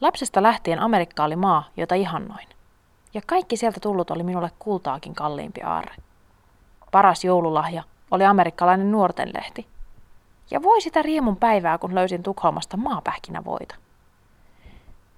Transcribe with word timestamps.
Lapsesta 0.00 0.42
lähtien 0.42 0.78
Amerikka 0.78 1.24
oli 1.24 1.36
maa, 1.36 1.68
jota 1.76 1.94
ihannoin. 1.94 2.48
Ja 3.14 3.20
kaikki 3.26 3.56
sieltä 3.56 3.80
tullut 3.80 4.10
oli 4.10 4.22
minulle 4.22 4.50
kultaakin 4.58 5.14
kalliimpi 5.14 5.62
aarre. 5.62 5.94
Paras 6.92 7.24
joululahja 7.24 7.82
oli 8.10 8.24
amerikkalainen 8.24 8.92
nuortenlehti. 8.92 9.66
Ja 10.50 10.62
voi 10.62 10.80
sitä 10.80 11.02
riemun 11.02 11.36
päivää, 11.36 11.78
kun 11.78 11.94
löysin 11.94 12.22
Tukholmasta 12.22 12.76
maapähkinävoita. 12.76 13.74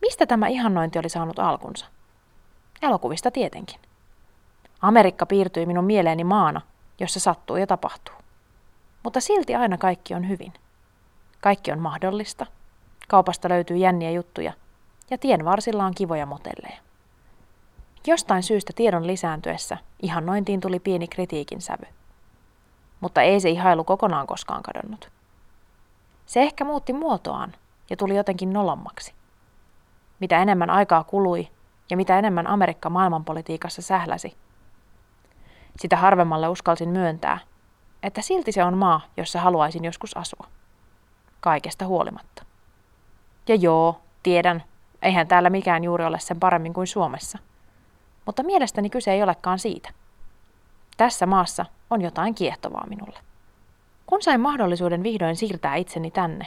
Mistä 0.01 0.27
tämä 0.27 0.49
ihannointi 0.49 0.99
oli 0.99 1.09
saanut 1.09 1.39
alkunsa? 1.39 1.87
Elokuvista 2.83 3.31
tietenkin. 3.31 3.81
Amerikka 4.81 5.27
piirtyi 5.27 5.67
minun 5.67 5.85
mieleeni 5.85 6.25
maana, 6.25 6.61
jossa 7.01 7.21
sattuu 7.21 7.57
ja 7.57 7.67
tapahtuu. 7.67 8.15
Mutta 9.03 9.21
silti 9.21 9.55
aina 9.55 9.79
kaikki 9.79 10.15
on 10.15 10.29
hyvin. 10.29 10.53
Kaikki 11.41 11.73
on 11.73 11.79
mahdollista. 11.79 12.47
Kaupasta 13.09 13.49
löytyy 13.49 13.77
jänniä 13.77 14.11
juttuja 14.11 14.53
ja 15.11 15.19
tien 15.19 15.45
varsilla 15.45 15.85
on 15.85 15.95
kivoja 15.95 16.27
motelleja. 16.27 16.79
Jostain 18.07 18.43
syystä 18.43 18.73
tiedon 18.77 19.07
lisääntyessä 19.07 19.79
ihannointiin 20.03 20.61
tuli 20.61 20.81
pieni 20.81 21.09
kritiikin 21.09 21.61
sävy. 21.61 21.87
Mutta 23.01 23.23
ei 23.23 23.41
se 23.41 23.51
ihailu 23.51 23.85
kokonaan 23.85 24.27
koskaan 24.27 24.63
kadonnut. 24.63 25.11
Se 26.27 26.43
ehkä 26.43 26.65
muutti 26.65 26.93
muotoaan 26.93 27.55
ja 27.91 27.97
tuli 27.97 28.17
jotenkin 28.17 28.53
nolommaksi. 28.53 29.15
Mitä 30.21 30.43
enemmän 30.43 30.71
aikaa 30.71 31.05
kului 31.05 31.49
ja 31.91 31.97
mitä 31.97 32.19
enemmän 32.19 32.47
Amerikka 32.47 32.91
maailmanpolitiikassa 32.91 33.83
sähläsi, 33.83 34.37
sitä 35.81 35.97
harvemmalle 35.97 36.49
uskalsin 36.49 36.89
myöntää, 36.89 37.39
että 38.03 38.23
silti 38.23 38.53
se 38.53 38.65
on 38.65 38.79
maa, 38.79 39.01
jossa 39.17 39.41
haluaisin 39.41 39.85
joskus 39.85 40.17
asua. 40.17 40.47
Kaikesta 41.41 41.87
huolimatta. 41.87 42.45
Ja 43.49 43.55
joo, 43.55 44.01
tiedän, 44.23 44.65
eihän 45.03 45.29
täällä 45.29 45.51
mikään 45.51 45.85
juuri 45.85 46.05
ole 46.05 46.19
sen 46.19 46.41
paremmin 46.41 46.75
kuin 46.75 46.87
Suomessa. 46.87 47.39
Mutta 48.27 48.43
mielestäni 48.43 48.91
kyse 48.91 49.13
ei 49.13 49.23
olekaan 49.23 49.59
siitä. 49.59 49.91
Tässä 50.97 51.27
maassa 51.27 51.67
on 51.91 52.03
jotain 52.03 52.35
kiehtovaa 52.35 52.87
minulle. 52.87 53.19
Kun 54.07 54.23
sain 54.23 54.41
mahdollisuuden 54.41 55.03
vihdoin 55.03 55.37
siirtää 55.37 55.77
itseni 55.77 56.11
tänne, 56.11 56.47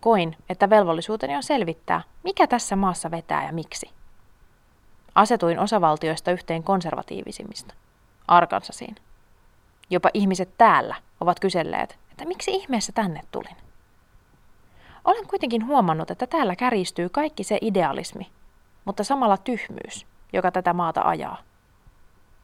koin, 0.00 0.36
että 0.48 0.70
velvollisuuteni 0.70 1.36
on 1.36 1.42
selvittää, 1.42 2.00
mikä 2.24 2.46
tässä 2.46 2.76
maassa 2.76 3.10
vetää 3.10 3.46
ja 3.46 3.52
miksi. 3.52 3.90
Asetuin 5.14 5.58
osavaltioista 5.58 6.30
yhteen 6.30 6.62
konservatiivisimmista, 6.62 7.74
Arkansasiin. 8.28 8.96
Jopa 9.90 10.10
ihmiset 10.14 10.48
täällä 10.58 10.96
ovat 11.20 11.40
kyselleet, 11.40 11.98
että 12.10 12.24
miksi 12.24 12.50
ihmeessä 12.50 12.92
tänne 12.92 13.20
tulin. 13.30 13.56
Olen 15.08 15.26
kuitenkin 15.26 15.66
huomannut, 15.66 16.10
että 16.10 16.26
täällä 16.26 16.56
kärjistyy 16.56 17.08
kaikki 17.08 17.44
se 17.44 17.58
idealismi, 17.60 18.26
mutta 18.84 19.04
samalla 19.04 19.36
tyhmyys, 19.36 20.06
joka 20.32 20.50
tätä 20.50 20.72
maata 20.72 21.02
ajaa. 21.04 21.38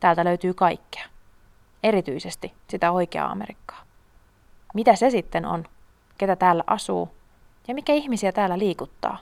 Täältä 0.00 0.24
löytyy 0.24 0.54
kaikkea, 0.54 1.04
erityisesti 1.82 2.52
sitä 2.68 2.92
oikeaa 2.92 3.30
Amerikkaa. 3.30 3.82
Mitä 4.74 4.96
se 4.96 5.10
sitten 5.10 5.46
on, 5.46 5.64
ketä 6.18 6.36
täällä 6.36 6.64
asuu 6.66 7.08
ja 7.68 7.74
mikä 7.74 7.92
ihmisiä 7.92 8.32
täällä 8.32 8.58
liikuttaa, 8.58 9.18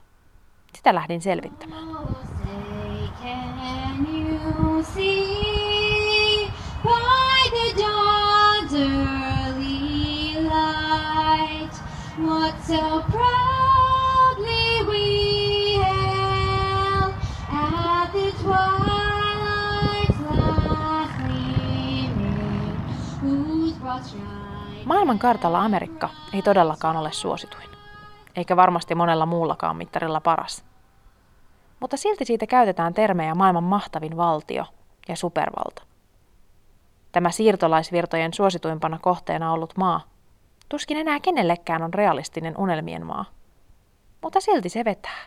sitä 0.75 0.95
lähdin 0.95 1.21
selvittämään. 1.21 1.85
So 12.67 13.03
proudly 13.11 14.85
we 14.87 15.85
at 17.53 18.13
the 18.13 18.33
twilight's 18.43 20.21
last 20.31 21.13
gleaming, 21.19 22.37
Maailman 24.85 25.19
kartalla 25.19 25.65
Amerikka 25.65 26.09
ei 26.33 26.43
todellakaan 26.43 26.97
ole 26.97 27.13
suosituin, 27.13 27.69
eikä 28.37 28.57
varmasti 28.57 28.95
monella 28.95 29.27
muullakaan 29.27 29.77
mittarilla 29.77 30.21
paras. 30.21 30.65
Mutta 31.81 31.97
silti 31.97 32.25
siitä 32.25 32.47
käytetään 32.47 32.95
termejä 32.95 33.35
maailman 33.35 33.65
mahtavin 33.65 34.17
valtio 34.17 34.65
ja 35.09 35.17
supervalta. 35.17 35.83
Tämä 37.13 37.31
siirtolaisvirtojen 37.31 38.35
suosituimpana 38.35 38.99
kohteena 39.03 39.53
ollut 39.53 39.77
maa 39.77 40.12
Tuskin 40.73 40.97
enää 40.97 41.21
kenellekään 41.21 41.83
on 41.83 41.95
realistinen 41.95 42.55
unelmien 42.59 43.07
maa. 43.07 43.25
Mutta 44.23 44.41
silti 44.41 44.69
se 44.69 44.85
vetää. 44.85 45.19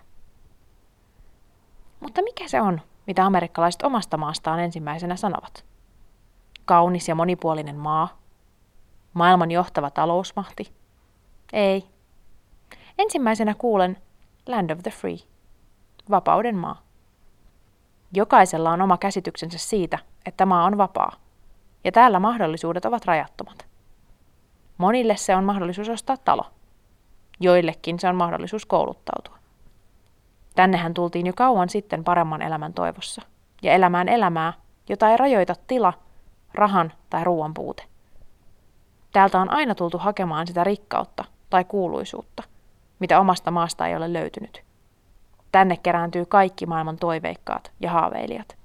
Mutta 2.00 2.22
mikä 2.22 2.48
se 2.48 2.62
on, 2.62 2.82
mitä 3.08 3.26
amerikkalaiset 3.26 3.82
omasta 3.82 4.18
maastaan 4.18 4.60
ensimmäisenä 4.60 5.16
sanovat? 5.16 5.66
Kaunis 6.66 7.08
ja 7.08 7.16
monipuolinen 7.16 7.76
maa? 7.76 8.18
Maailman 9.14 9.52
johtava 9.52 9.90
talousmahti? 9.90 10.74
Ei. 11.54 11.86
Ensimmäisenä 12.98 13.56
kuulen 13.58 13.98
Land 14.48 14.70
of 14.70 14.80
the 14.84 14.92
Free. 14.92 15.18
Vapauden 16.10 16.56
maa. 16.56 16.82
Jokaisella 18.14 18.72
on 18.72 18.82
oma 18.82 18.98
käsityksensä 18.98 19.58
siitä, 19.58 20.00
että 20.26 20.46
maa 20.46 20.66
on 20.66 20.78
vapaa. 20.78 21.12
Ja 21.84 21.92
täällä 21.92 22.20
mahdollisuudet 22.20 22.86
ovat 22.86 23.06
rajattomat. 23.06 23.75
Monille 24.78 25.18
se 25.18 25.36
on 25.36 25.44
mahdollisuus 25.44 25.90
ostaa 25.90 26.18
talo. 26.18 26.46
Joillekin 27.40 28.00
se 28.00 28.08
on 28.08 28.16
mahdollisuus 28.16 28.66
kouluttautua. 28.66 29.38
Tännehän 30.56 30.94
tultiin 30.94 31.26
jo 31.26 31.34
kauan 31.36 31.70
sitten 31.70 32.04
paremman 32.04 32.42
elämän 32.42 32.74
toivossa 32.74 33.22
ja 33.62 33.74
elämään 33.74 34.10
elämää, 34.10 34.54
jota 34.90 35.10
ei 35.10 35.18
rajoita 35.18 35.56
tila, 35.68 35.94
rahan 36.54 36.94
tai 37.10 37.24
ruoan 37.24 37.54
puute. 37.54 37.84
Täältä 39.12 39.40
on 39.40 39.52
aina 39.52 39.76
tultu 39.76 39.98
hakemaan 39.98 40.48
sitä 40.48 40.64
rikkautta 40.64 41.26
tai 41.50 41.64
kuuluisuutta, 41.64 42.44
mitä 43.00 43.20
omasta 43.20 43.52
maasta 43.52 43.88
ei 43.88 43.96
ole 43.96 44.14
löytynyt. 44.14 44.64
Tänne 45.52 45.78
kerääntyy 45.78 46.26
kaikki 46.26 46.66
maailman 46.66 46.98
toiveikkaat 46.98 47.72
ja 47.80 47.92
haaveilijat. 47.92 48.58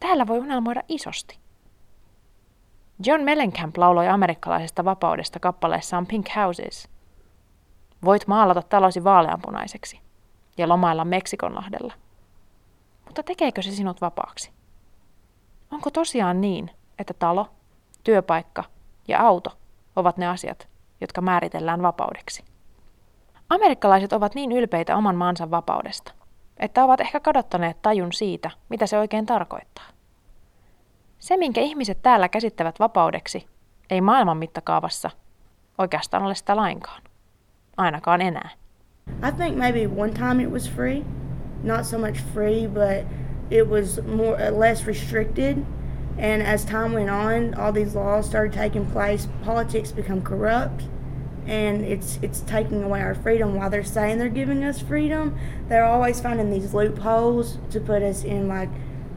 Täällä 0.00 0.26
voi 0.26 0.38
unelmoida 0.38 0.82
isosti. 0.88 1.38
John 3.04 3.22
Mellencamp 3.22 3.76
lauloi 3.76 4.08
amerikkalaisesta 4.08 4.84
vapaudesta 4.84 5.40
kappaleessaan 5.40 6.06
Pink 6.06 6.26
Houses. 6.36 6.88
Voit 8.04 8.26
maalata 8.26 8.62
talosi 8.62 9.04
vaaleanpunaiseksi 9.04 10.00
ja 10.58 10.68
lomailla 10.68 11.04
Meksikonlahdella. 11.04 11.94
Mutta 13.04 13.22
tekeekö 13.22 13.62
se 13.62 13.70
sinut 13.70 14.00
vapaaksi? 14.00 14.50
Onko 15.70 15.90
tosiaan 15.90 16.40
niin, 16.40 16.70
että 16.98 17.14
talo, 17.14 17.48
työpaikka 18.04 18.64
ja 19.08 19.20
auto 19.20 19.50
ovat 19.96 20.16
ne 20.16 20.26
asiat, 20.26 20.68
jotka 21.00 21.20
määritellään 21.20 21.82
vapaudeksi? 21.82 22.44
Amerikkalaiset 23.50 24.12
ovat 24.12 24.34
niin 24.34 24.52
ylpeitä 24.52 24.96
oman 24.96 25.16
maansa 25.16 25.50
vapaudesta, 25.50 26.12
että 26.56 26.84
ovat 26.84 27.00
ehkä 27.00 27.20
kadottaneet 27.20 27.82
tajun 27.82 28.12
siitä, 28.12 28.50
mitä 28.68 28.86
se 28.86 28.98
oikein 28.98 29.26
tarkoittaa. 29.26 29.95
Se, 31.18 31.36
minkä 31.36 31.60
ihmiset 31.60 31.98
täällä 32.02 32.28
käsittävät 32.28 32.80
vapaudeksi, 32.80 33.46
ei 33.90 34.00
maailman 34.00 34.36
mittakaavassa 34.36 35.10
oikeastaan 35.78 36.22
ole 36.22 36.34
sitä 36.34 36.56
lainkaan. 36.56 37.02
Ainakaan 37.76 38.20
enää. 38.20 38.50
I 39.28 39.32
think 39.32 39.56
maybe 39.56 39.86
one 39.96 40.12
time 40.12 40.42
it 40.42 40.50
was 40.50 40.70
free. 40.70 41.04
Not 41.62 41.84
so 41.84 41.98
much 41.98 42.20
free, 42.34 42.68
but 42.68 43.06
it 43.50 43.68
was 43.68 44.00
more 44.06 44.48
uh, 44.48 44.58
less 44.58 44.86
restricted. 44.86 45.56
And 46.18 46.42
as 46.42 46.64
time 46.64 46.94
went 46.94 47.10
on, 47.10 47.54
all 47.54 47.72
these 47.72 47.98
laws 47.98 48.26
started 48.26 48.52
taking 48.52 48.86
place. 48.86 49.28
Politics 49.44 49.92
become 49.92 50.22
corrupt, 50.22 50.84
and 51.46 51.84
it's 51.84 52.18
it's 52.22 52.40
taking 52.40 52.82
away 52.82 53.02
our 53.02 53.14
freedom. 53.14 53.54
While 53.54 53.70
they're 53.70 53.84
saying 53.84 54.18
they're 54.18 54.28
giving 54.28 54.64
us 54.64 54.80
freedom, 54.80 55.36
they're 55.68 55.84
always 55.84 56.20
finding 56.20 56.50
these 56.50 56.74
loopholes 56.74 57.58
to 57.70 57.80
put 57.80 58.02
us 58.02 58.24
in 58.24 58.48
like 58.48 58.70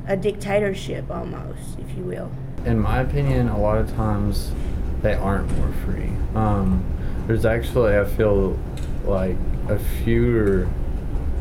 a 0.09 0.17
dictatorship 0.17 1.09
almost, 1.09 1.79
if 1.79 1.95
you 1.95 2.03
will. 2.03 2.31
In 2.65 2.79
my 2.79 2.99
opinion, 2.99 3.47
a 3.47 3.59
lot 3.59 3.77
of 3.77 3.93
times 3.95 4.51
they 5.01 5.13
aren't 5.13 5.49
more 5.57 5.71
free. 5.85 6.11
Um, 6.35 6.83
there's 7.27 7.45
actually, 7.45 7.95
I 7.95 8.03
feel 8.03 8.59
like 9.05 9.37
a 9.69 9.79
fewer, 10.03 10.67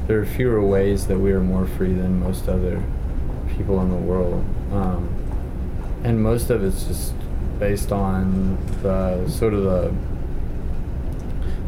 there 0.07 0.21
are 0.21 0.27
fewer 0.27 0.63
ways 0.65 1.07
that 1.07 1.19
we 1.19 1.33
are 1.33 1.41
more 1.41 1.67
free 1.67 1.95
than 1.95 2.21
most 2.21 2.47
other 2.47 2.81
people 3.57 3.81
in 3.81 3.91
the 3.91 3.97
world. 3.97 4.45
Um, 4.71 5.09
and 6.05 6.23
most 6.23 6.51
of 6.51 6.63
it's 6.63 6.85
just 6.85 7.15
based 7.59 7.91
on 7.91 8.57
the 8.83 9.29
sort 9.29 9.53
of 9.55 9.65
the 9.65 9.93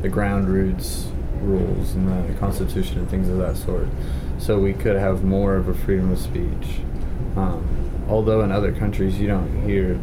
the 0.02 0.08
ground 0.08 0.48
roots 0.48 1.08
rules 1.42 1.92
and 1.94 2.08
the 2.08 2.38
Constitution 2.38 2.98
and 2.98 3.10
things 3.10 3.28
of 3.28 3.38
that 3.38 3.56
sort. 3.56 3.88
So 4.38 4.58
we 4.58 4.72
could 4.72 4.96
have 4.96 5.24
more 5.24 5.56
of 5.56 5.68
a 5.68 5.74
freedom 5.74 6.12
of 6.12 6.18
speech. 6.18 6.80
Um, 7.36 7.64
although 8.08 8.42
in 8.42 8.52
other 8.52 8.72
countries 8.72 9.18
you 9.20 9.28
don't 9.28 9.62
hear 9.64 9.98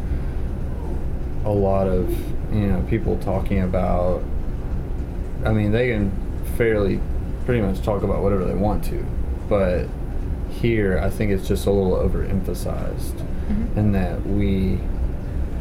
a 1.44 1.50
lot 1.52 1.86
of 1.86 2.08
you 2.52 2.66
know 2.66 2.82
people 2.88 3.18
talking 3.18 3.62
about. 3.62 4.22
I 5.44 5.52
mean, 5.52 5.72
they 5.72 5.88
can 5.88 6.10
fairly 6.56 7.00
pretty 7.46 7.60
much 7.62 7.82
talk 7.82 8.02
about 8.02 8.22
whatever 8.22 8.44
they 8.44 8.54
want 8.54 8.84
to. 8.84 9.04
But 9.48 9.86
here, 10.50 10.98
I 10.98 11.10
think 11.10 11.30
it's 11.30 11.48
just 11.48 11.66
a 11.66 11.70
little 11.70 11.96
overemphasized, 11.96 13.14
mm-hmm. 13.14 13.78
and 13.78 13.94
that 13.94 14.26
we 14.26 14.78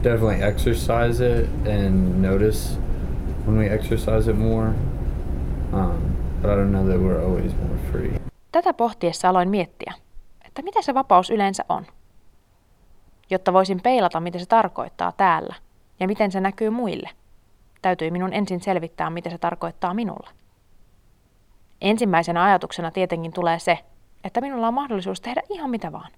definitely 0.02 0.42
exercise 0.42 1.20
it 1.20 1.48
and 1.66 2.22
notice 2.22 2.78
when 3.46 3.58
we 3.58 3.68
exercise 3.68 4.28
it 4.28 4.36
more. 4.36 4.74
Um, 5.74 6.16
but 6.42 6.52
I 6.52 6.56
don't 6.56 6.72
know 6.72 6.86
that 6.88 7.00
we're 7.00 7.22
always 7.24 7.54
more 7.54 7.78
free. 7.92 8.12
Tätä 8.52 8.74
pohtiessa 8.74 9.30
aloin 9.30 9.50
miettiä, 9.50 9.94
että 10.58 10.66
mitä 10.66 10.82
se 10.82 10.94
vapaus 10.94 11.30
yleensä 11.30 11.66
on. 11.70 11.86
Jotta 13.30 13.54
voisin 13.54 13.82
peilata, 13.82 14.20
mitä 14.20 14.40
se 14.40 14.46
tarkoittaa 14.46 15.12
täällä 15.12 15.56
ja 16.00 16.08
miten 16.08 16.32
se 16.32 16.42
näkyy 16.42 16.70
muille, 16.70 17.10
täytyi 17.82 18.12
minun 18.12 18.34
ensin 18.34 18.62
selvittää, 18.62 19.10
mitä 19.10 19.30
se 19.30 19.38
tarkoittaa 19.38 19.94
minulle. 19.94 20.30
Ensimmäisenä 21.82 22.44
ajatuksena 22.44 22.92
tietenkin 22.92 23.34
tulee 23.34 23.60
se, 23.60 23.80
että 24.24 24.42
minulla 24.42 24.68
on 24.68 24.74
mahdollisuus 24.74 25.22
tehdä 25.22 25.42
ihan 25.50 25.70
mitä 25.70 25.92
vaan. 25.92 26.12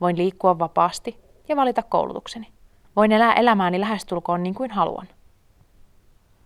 Voin 0.00 0.16
liikkua 0.16 0.58
vapaasti 0.58 1.18
ja 1.48 1.56
valita 1.56 1.82
koulutukseni. 1.82 2.48
Voin 2.96 3.12
elää 3.12 3.32
elämääni 3.32 3.80
lähestulkoon 3.80 4.42
niin 4.42 4.54
kuin 4.54 4.70
haluan. 4.70 5.08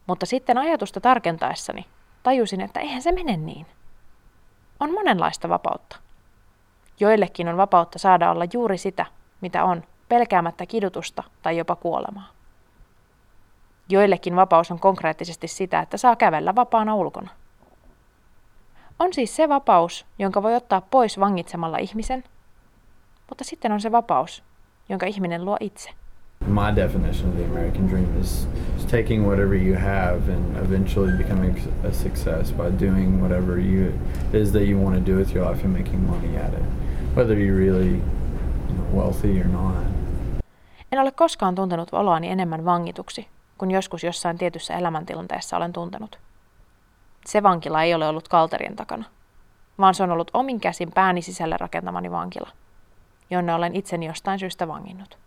Mutta 0.07 0.27
sitten 0.27 0.59
ajatusta 0.59 1.01
tarkentaessani 1.01 1.87
tajusin, 2.23 2.61
että 2.61 2.81
eihän 2.81 3.03
se 3.03 3.13
mene 3.13 3.37
niin. 3.37 3.67
On 4.81 4.93
monenlaista 4.93 5.49
vapautta. 5.49 5.97
Joillekin 7.03 7.49
on 7.49 7.57
vapautta 7.57 7.99
saada 7.99 8.31
olla 8.31 8.45
juuri 8.53 8.79
sitä, 8.79 9.07
mitä 9.41 9.65
on, 9.65 9.83
pelkäämättä 10.09 10.67
kidutusta 10.67 11.23
tai 11.43 11.57
jopa 11.57 11.77
kuolemaa. 11.77 12.29
Joillekin 13.89 14.37
vapaus 14.37 14.71
on 14.71 14.79
konkreettisesti 14.79 15.49
sitä, 15.49 15.81
että 15.81 15.97
saa 15.97 16.17
kävellä 16.17 16.55
vapaana 16.55 16.95
ulkona. 16.95 17.31
On 18.99 19.13
siis 19.13 19.37
se 19.37 19.49
vapaus, 19.49 20.07
jonka 20.19 20.43
voi 20.43 20.57
ottaa 20.57 20.81
pois 20.81 21.21
vangitsemalla 21.21 21.79
ihmisen, 21.79 22.25
mutta 23.29 23.45
sitten 23.45 23.73
on 23.73 23.81
se 23.81 23.93
vapaus, 23.93 24.43
jonka 24.89 25.07
ihminen 25.07 25.45
luo 25.45 25.57
itse. 25.61 25.91
My 26.47 26.77
definition 26.77 27.29
of 27.29 27.37
the 27.37 27.45
American 27.45 27.89
dream 27.89 28.21
is, 28.21 28.49
is 28.77 28.85
taking 28.85 29.27
whatever 29.27 29.55
you 29.55 29.75
have 29.79 30.29
and 30.29 30.57
eventually 30.57 31.13
becoming 31.17 31.57
a 31.89 31.93
success 31.93 32.53
by 32.53 32.71
doing 32.87 33.21
whatever 33.21 33.59
you 33.59 33.93
is 34.33 34.51
that 34.53 34.63
you 34.63 34.85
want 34.85 34.97
to 34.97 35.13
do 35.13 35.17
with 35.17 35.35
your 35.35 35.51
life 35.51 35.65
and 35.65 35.73
making 35.73 36.07
money 36.07 36.37
at 36.37 36.53
it, 36.53 36.63
whether 37.17 37.37
you're 37.37 37.59
really 37.59 38.03
wealthy 38.95 39.41
or 39.41 39.47
not. 39.47 39.75
En 40.93 40.99
ole 40.99 41.11
koskaan 41.11 41.55
tuntenut 41.55 41.89
oloani 41.93 42.29
enemmän 42.29 42.65
vangituksi 42.65 43.29
kuin 43.59 43.71
joskus 43.71 44.05
jossain 44.05 44.39
tietyssä 44.39 44.75
elämäntilanteessa 44.75 45.57
olen 45.57 45.73
tuntenut. 45.73 46.19
Se 47.27 47.43
vankila 47.43 47.83
ei 47.83 47.95
ole 47.95 48.09
ollut 48.09 48.29
kalterien 48.29 48.77
takana, 48.77 49.05
vaan 49.79 49.95
se 49.95 50.03
on 50.03 50.11
ollut 50.11 50.31
omin 50.35 50.61
käsin 50.61 50.93
pääni 50.93 51.23
sisälle 51.23 51.57
rakentamani 51.61 52.11
vankila, 52.11 52.51
jonne 53.31 53.55
olen 53.55 53.77
itseni 53.77 54.07
jostain 54.07 54.39
syystä 54.39 54.69
vanginnut. 54.69 55.19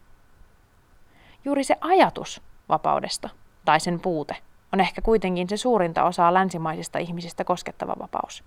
Juuri 1.45 1.63
se 1.63 1.75
ajatus 1.81 2.41
vapaudesta, 2.69 3.29
tai 3.65 3.79
sen 3.79 3.99
puute, 3.99 4.35
on 4.73 4.79
ehkä 4.79 5.01
kuitenkin 5.01 5.49
se 5.49 5.57
suurinta 5.57 6.03
osaa 6.03 6.33
länsimaisista 6.33 6.99
ihmisistä 6.99 7.43
koskettava 7.43 7.95
vapaus. 7.99 8.43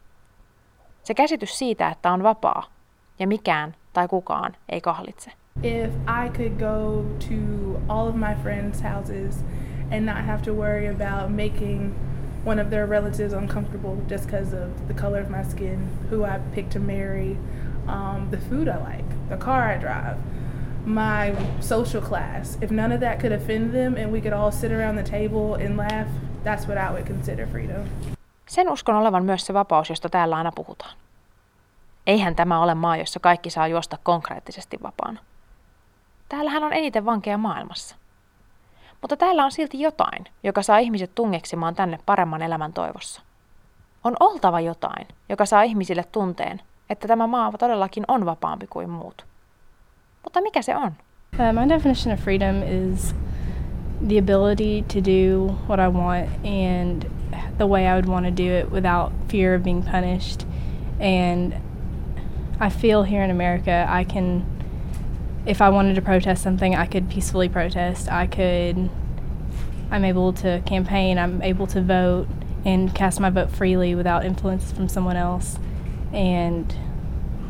Se 1.04 1.14
käsitys 1.14 1.58
siitä, 1.58 1.88
että 1.88 2.12
on 2.12 2.22
vapaa, 2.22 2.77
ja 3.18 3.26
mikään 3.26 3.74
tai 3.92 4.08
kukaan 4.08 4.56
ei 4.68 4.80
kahlitse. 4.80 5.32
If 5.62 5.90
I 6.06 6.28
could 6.28 6.58
go 6.58 7.04
to 7.28 7.80
all 7.88 8.08
of 8.08 8.14
my 8.14 8.34
friends' 8.42 8.82
houses 8.82 9.44
and 9.90 10.06
not 10.06 10.24
have 10.26 10.42
to 10.42 10.52
worry 10.52 10.88
about 10.88 11.30
making 11.30 11.94
one 12.44 12.62
of 12.62 12.70
their 12.70 12.86
relatives 12.90 13.34
uncomfortable 13.34 13.96
just 14.08 14.26
because 14.26 14.52
of 14.52 14.68
the 14.88 14.94
color 14.94 15.20
of 15.20 15.30
my 15.30 15.42
skin, 15.42 15.88
who 16.10 16.24
I 16.24 16.38
picked 16.54 16.72
to 16.72 16.80
marry, 16.80 17.36
um, 17.88 18.28
the 18.30 18.38
food 18.38 18.68
I 18.68 18.76
like, 18.76 19.28
the 19.28 19.36
car 19.36 19.72
I 19.74 19.78
drive, 19.78 20.16
my 20.84 21.34
social 21.60 22.02
class. 22.02 22.58
If 22.60 22.70
none 22.70 22.94
of 22.94 23.00
that 23.00 23.20
could 23.20 23.32
offend 23.32 23.72
them 23.72 23.96
and 23.96 24.12
we 24.12 24.20
could 24.20 24.32
all 24.32 24.52
sit 24.52 24.72
around 24.72 24.96
the 24.96 25.10
table 25.10 25.54
and 25.54 25.76
laugh, 25.76 26.08
that's 26.44 26.68
what 26.68 26.78
I 26.78 26.92
would 26.92 27.06
consider 27.06 27.46
freedom. 27.46 27.82
Sen 28.46 28.68
uskon 28.68 28.96
olevan 28.96 29.24
myös 29.24 29.46
se 29.46 29.54
vapaus, 29.54 29.90
josta 29.90 30.08
täällä 30.08 30.36
aina 30.36 30.52
puhutaan. 30.54 30.94
Eihän 32.08 32.36
tämä 32.36 32.60
ole 32.60 32.74
maa, 32.74 32.96
jossa 32.96 33.20
kaikki 33.20 33.50
saa 33.50 33.68
juosta 33.68 33.98
konkreettisesti 34.02 34.78
vapaana. 34.82 35.20
Täällähän 36.28 36.64
on 36.64 36.72
eniten 36.72 37.04
vankeja 37.04 37.38
maailmassa. 37.38 37.96
Mutta 39.00 39.16
täällä 39.16 39.44
on 39.44 39.52
silti 39.52 39.80
jotain, 39.80 40.24
joka 40.42 40.62
saa 40.62 40.78
ihmiset 40.78 41.14
tungeksimaan 41.14 41.74
tänne 41.74 41.98
paremman 42.06 42.42
elämän 42.42 42.72
toivossa. 42.72 43.22
On 44.04 44.16
oltava 44.20 44.60
jotain, 44.60 45.06
joka 45.28 45.46
saa 45.46 45.62
ihmisille 45.62 46.04
tunteen, 46.12 46.60
että 46.90 47.08
tämä 47.08 47.26
maa 47.26 47.52
todellakin 47.58 48.04
on 48.08 48.26
vapaampi 48.26 48.66
kuin 48.66 48.90
muut. 48.90 49.26
Mutta 50.24 50.40
mikä 50.40 50.62
se 50.62 50.76
on? 50.76 50.92
Uh, 51.38 51.52
my 51.62 51.68
definition 51.68 52.14
of 52.14 52.20
freedom 52.20 52.62
is 52.62 53.14
the 54.08 54.18
ability 54.18 54.82
to 54.82 55.00
do 55.00 55.54
what 55.68 55.80
I 55.80 55.88
want 55.98 56.28
and 56.44 57.02
the 57.56 57.66
way 57.66 57.84
I 57.84 57.92
would 57.92 58.06
want 58.06 58.26
to 58.26 58.42
do 58.42 58.58
it 58.58 58.72
without 58.72 59.12
fear 59.30 59.58
of 59.58 59.62
being 59.62 59.84
punished. 59.84 60.46
And 61.00 61.67
I 62.60 62.70
feel 62.70 63.02
here 63.02 63.22
in 63.22 63.30
America, 63.30 63.86
I 63.88 64.04
can 64.04 64.44
if 65.48 65.62
I 65.62 65.70
wanted 65.70 65.94
to 65.94 66.02
protest 66.02 66.42
something, 66.42 66.76
I 66.76 66.86
could 66.86 67.08
peacefully 67.08 67.48
protest. 67.48 68.12
I 68.12 68.26
could, 68.26 68.90
I'm 69.90 70.04
able 70.04 70.32
to 70.34 70.60
campaign, 70.66 71.18
I'm 71.18 71.40
able 71.42 71.66
to 71.68 71.80
vote 71.80 72.28
and 72.66 72.94
cast 72.94 73.18
my 73.18 73.30
vote 73.30 73.50
freely 73.50 73.94
without 73.94 74.26
influence 74.26 74.72
from 74.72 74.88
someone 74.88 75.16
else. 75.16 75.58
And 76.12 76.74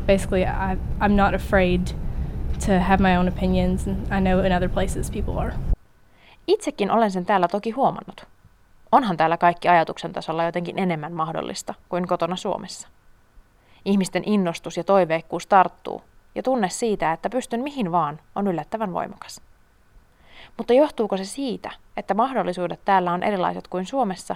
basically, 0.07 0.45
I, 0.45 0.77
I'm 1.01 1.15
not 1.15 1.33
afraid 1.33 1.91
to 2.61 2.79
have 2.79 3.01
my 3.01 3.17
own 3.17 3.27
opinions, 3.27 3.87
and 3.87 4.07
I 4.13 4.19
know 4.19 4.39
in 4.39 4.51
other 4.51 4.69
places 4.69 5.09
people 5.09 5.37
are. 5.37 5.53
Itsekin 6.47 6.91
olen 6.91 7.11
sen 7.11 7.25
täällä 7.25 7.47
toki 7.47 7.71
huomannut. 7.71 8.25
Onhan 8.91 9.17
täällä 9.17 9.37
kaikki 9.37 9.67
ajatuksen 9.67 10.13
tasolla 10.13 10.43
jotenkin 10.43 10.79
enemmän 10.79 11.13
mahdollista 11.13 11.73
kuin 11.89 12.07
kotona 12.07 12.35
Suomessa. 12.35 12.87
Ihmisten 13.85 14.23
innostus 14.25 14.77
ja 14.77 14.83
toiveikkuus 14.83 15.47
tarttuu, 15.47 16.01
ja 16.35 16.43
tunne 16.43 16.69
siitä, 16.69 17.13
että 17.13 17.29
pystyn 17.29 17.61
mihin 17.61 17.91
vaan, 17.91 18.19
on 18.35 18.47
yllättävän 18.47 18.93
voimakas. 18.93 19.41
Mutta 20.57 20.73
johtuuko 20.73 21.17
se 21.17 21.25
siitä, 21.25 21.71
että 21.97 22.13
mahdollisuudet 22.13 22.79
täällä 22.85 23.11
on 23.11 23.23
erilaiset 23.23 23.67
kuin 23.67 23.85
Suomessa, 23.85 24.35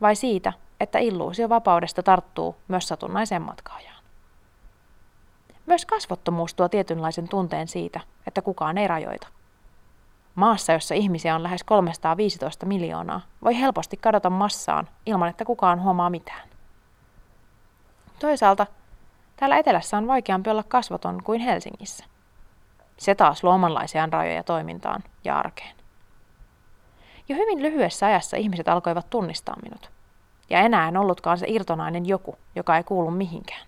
vai 0.00 0.16
siitä, 0.16 0.52
että 0.80 0.98
illuusio 0.98 1.48
vapaudesta 1.48 2.02
tarttuu 2.02 2.56
myös 2.68 2.88
satunnaiseen 2.88 3.42
matkaajaan? 3.42 4.02
Myös 5.66 5.86
kasvottomuus 5.86 6.54
tuo 6.54 6.68
tietynlaisen 6.68 7.28
tunteen 7.28 7.68
siitä, 7.68 8.00
että 8.26 8.42
kukaan 8.42 8.78
ei 8.78 8.88
rajoita. 8.88 9.28
Maassa, 10.34 10.72
jossa 10.72 10.94
ihmisiä 10.94 11.34
on 11.34 11.42
lähes 11.42 11.64
315 11.64 12.66
miljoonaa, 12.66 13.20
voi 13.44 13.60
helposti 13.60 13.96
kadota 13.96 14.30
massaan 14.30 14.88
ilman, 15.06 15.28
että 15.28 15.44
kukaan 15.44 15.82
huomaa 15.82 16.10
mitään. 16.10 16.51
Toisaalta 18.22 18.66
Täällä 19.36 19.58
etelässä 19.58 19.96
on 19.96 20.06
vaikeampi 20.06 20.50
olla 20.50 20.62
kasvoton 20.62 21.22
kuin 21.24 21.40
Helsingissä. 21.40 22.04
Se 22.96 23.14
taas 23.14 23.44
luo 23.44 23.52
omanlaisia 23.52 24.08
rajoja 24.12 24.42
toimintaan 24.42 25.04
ja 25.24 25.38
arkeen. 25.38 25.76
Jo 27.28 27.36
hyvin 27.36 27.62
lyhyessä 27.62 28.06
ajassa 28.06 28.36
ihmiset 28.36 28.68
alkoivat 28.68 29.10
tunnistaa 29.10 29.56
minut. 29.62 29.90
Ja 30.50 30.60
enää 30.60 30.88
en 30.88 30.96
ollutkaan 30.96 31.38
se 31.38 31.46
irtonainen 31.48 32.06
joku, 32.06 32.36
joka 32.54 32.76
ei 32.76 32.84
kuulu 32.84 33.10
mihinkään. 33.10 33.66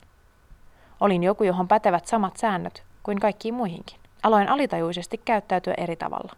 Olin 1.00 1.22
joku, 1.22 1.44
johon 1.44 1.68
pätevät 1.68 2.06
samat 2.06 2.36
säännöt 2.36 2.82
kuin 3.02 3.20
kaikkiin 3.20 3.54
muihinkin. 3.54 3.98
Aloin 4.22 4.48
alitajuisesti 4.48 5.18
käyttäytyä 5.24 5.74
eri 5.76 5.96
tavalla. 5.96 6.32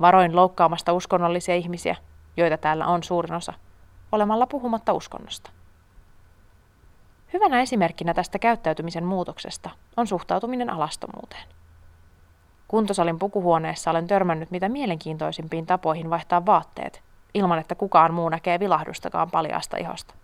Varoin 0.00 0.36
loukkaamasta 0.36 0.92
uskonnollisia 0.92 1.54
ihmisiä, 1.54 1.96
joita 2.36 2.58
täällä 2.58 2.86
on 2.86 3.02
suurin 3.02 3.34
osa, 3.34 3.52
olemalla 4.12 4.46
puhumatta 4.46 4.92
uskonnosta. 4.92 5.50
Hyvänä 7.34 7.60
esimerkkinä 7.60 8.14
tästä 8.14 8.38
käyttäytymisen 8.38 9.04
muutoksesta 9.04 9.70
on 9.96 10.06
suhtautuminen 10.06 10.70
alastomuuteen. 10.70 11.42
Kuntosalin 12.68 13.18
pukuhuoneessa 13.18 13.90
olen 13.90 14.06
törmännyt 14.06 14.50
mitä 14.50 14.68
mielenkiintoisimpiin 14.68 15.66
tapoihin 15.66 16.10
vaihtaa 16.10 16.46
vaatteet, 16.46 17.02
ilman 17.34 17.58
että 17.58 17.74
kukaan 17.74 18.14
muu 18.14 18.28
näkee 18.28 18.60
vilahdustakaan 18.60 19.30
paljaasta 19.30 19.76
ihosta. 19.76 20.14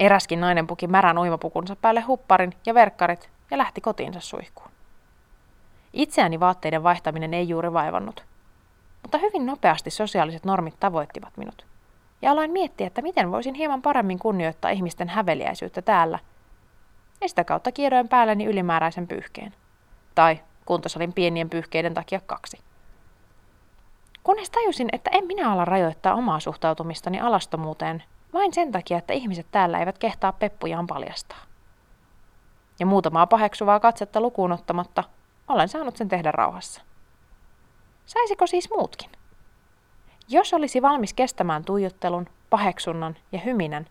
Eräskin 0.00 0.40
nainen 0.40 0.66
puki 0.66 0.86
märän 0.86 1.18
uimapukunsa 1.18 1.76
päälle 1.76 2.00
hupparin 2.00 2.52
ja 2.66 2.74
verkkarit 2.74 3.30
ja 3.50 3.58
lähti 3.58 3.80
kotiinsa 3.80 4.20
suihkuun. 4.20 4.70
Itseäni 5.92 6.40
vaatteiden 6.40 6.82
vaihtaminen 6.82 7.34
ei 7.34 7.48
juuri 7.48 7.72
vaivannut, 7.72 8.24
mutta 9.02 9.18
hyvin 9.18 9.46
nopeasti 9.46 9.90
sosiaaliset 9.90 10.44
normit 10.44 10.74
tavoittivat 10.80 11.36
minut– 11.36 11.66
ja 12.26 12.32
aloin 12.32 12.50
miettiä, 12.50 12.86
että 12.86 13.02
miten 13.02 13.32
voisin 13.32 13.54
hieman 13.54 13.82
paremmin 13.82 14.18
kunnioittaa 14.18 14.70
ihmisten 14.70 15.08
häveliäisyyttä 15.08 15.82
täällä. 15.82 16.18
Ja 17.20 17.28
sitä 17.28 17.44
kautta 17.44 17.72
kiedoin 17.72 18.08
päälleni 18.08 18.44
ylimääräisen 18.44 19.06
pyyhkeen. 19.08 19.54
Tai 20.14 20.40
kuntosalin 20.64 21.12
pienien 21.12 21.50
pyyhkeiden 21.50 21.94
takia 21.94 22.20
kaksi. 22.26 22.58
Kunnes 24.22 24.50
tajusin, 24.50 24.88
että 24.92 25.10
en 25.12 25.26
minä 25.26 25.52
ala 25.52 25.64
rajoittaa 25.64 26.14
omaa 26.14 26.40
suhtautumistani 26.40 27.20
alastomuuteen 27.20 28.02
Vain 28.32 28.54
sen 28.54 28.72
takia, 28.72 28.98
että 28.98 29.12
ihmiset 29.12 29.46
täällä 29.50 29.78
eivät 29.78 29.98
kehtaa 29.98 30.32
peppujaan 30.32 30.86
paljastaa. 30.86 31.38
Ja 32.80 32.86
muutamaa 32.86 33.26
paheksuvaa 33.26 33.80
katsetta 33.80 34.20
lukuun 34.20 34.52
ottamatta 34.52 35.04
olen 35.48 35.68
saanut 35.68 35.96
sen 35.96 36.08
tehdä 36.08 36.32
rauhassa. 36.32 36.82
Saisiko 38.06 38.46
siis 38.46 38.70
muutkin? 38.70 39.10
Jos 40.28 40.54
olisi 40.54 40.82
valmis 40.82 41.14
kestämään 41.14 41.64
tuijottelun, 41.64 42.26
paheksunnan 42.50 43.16
ja 43.32 43.38
hyminän, 43.38 43.86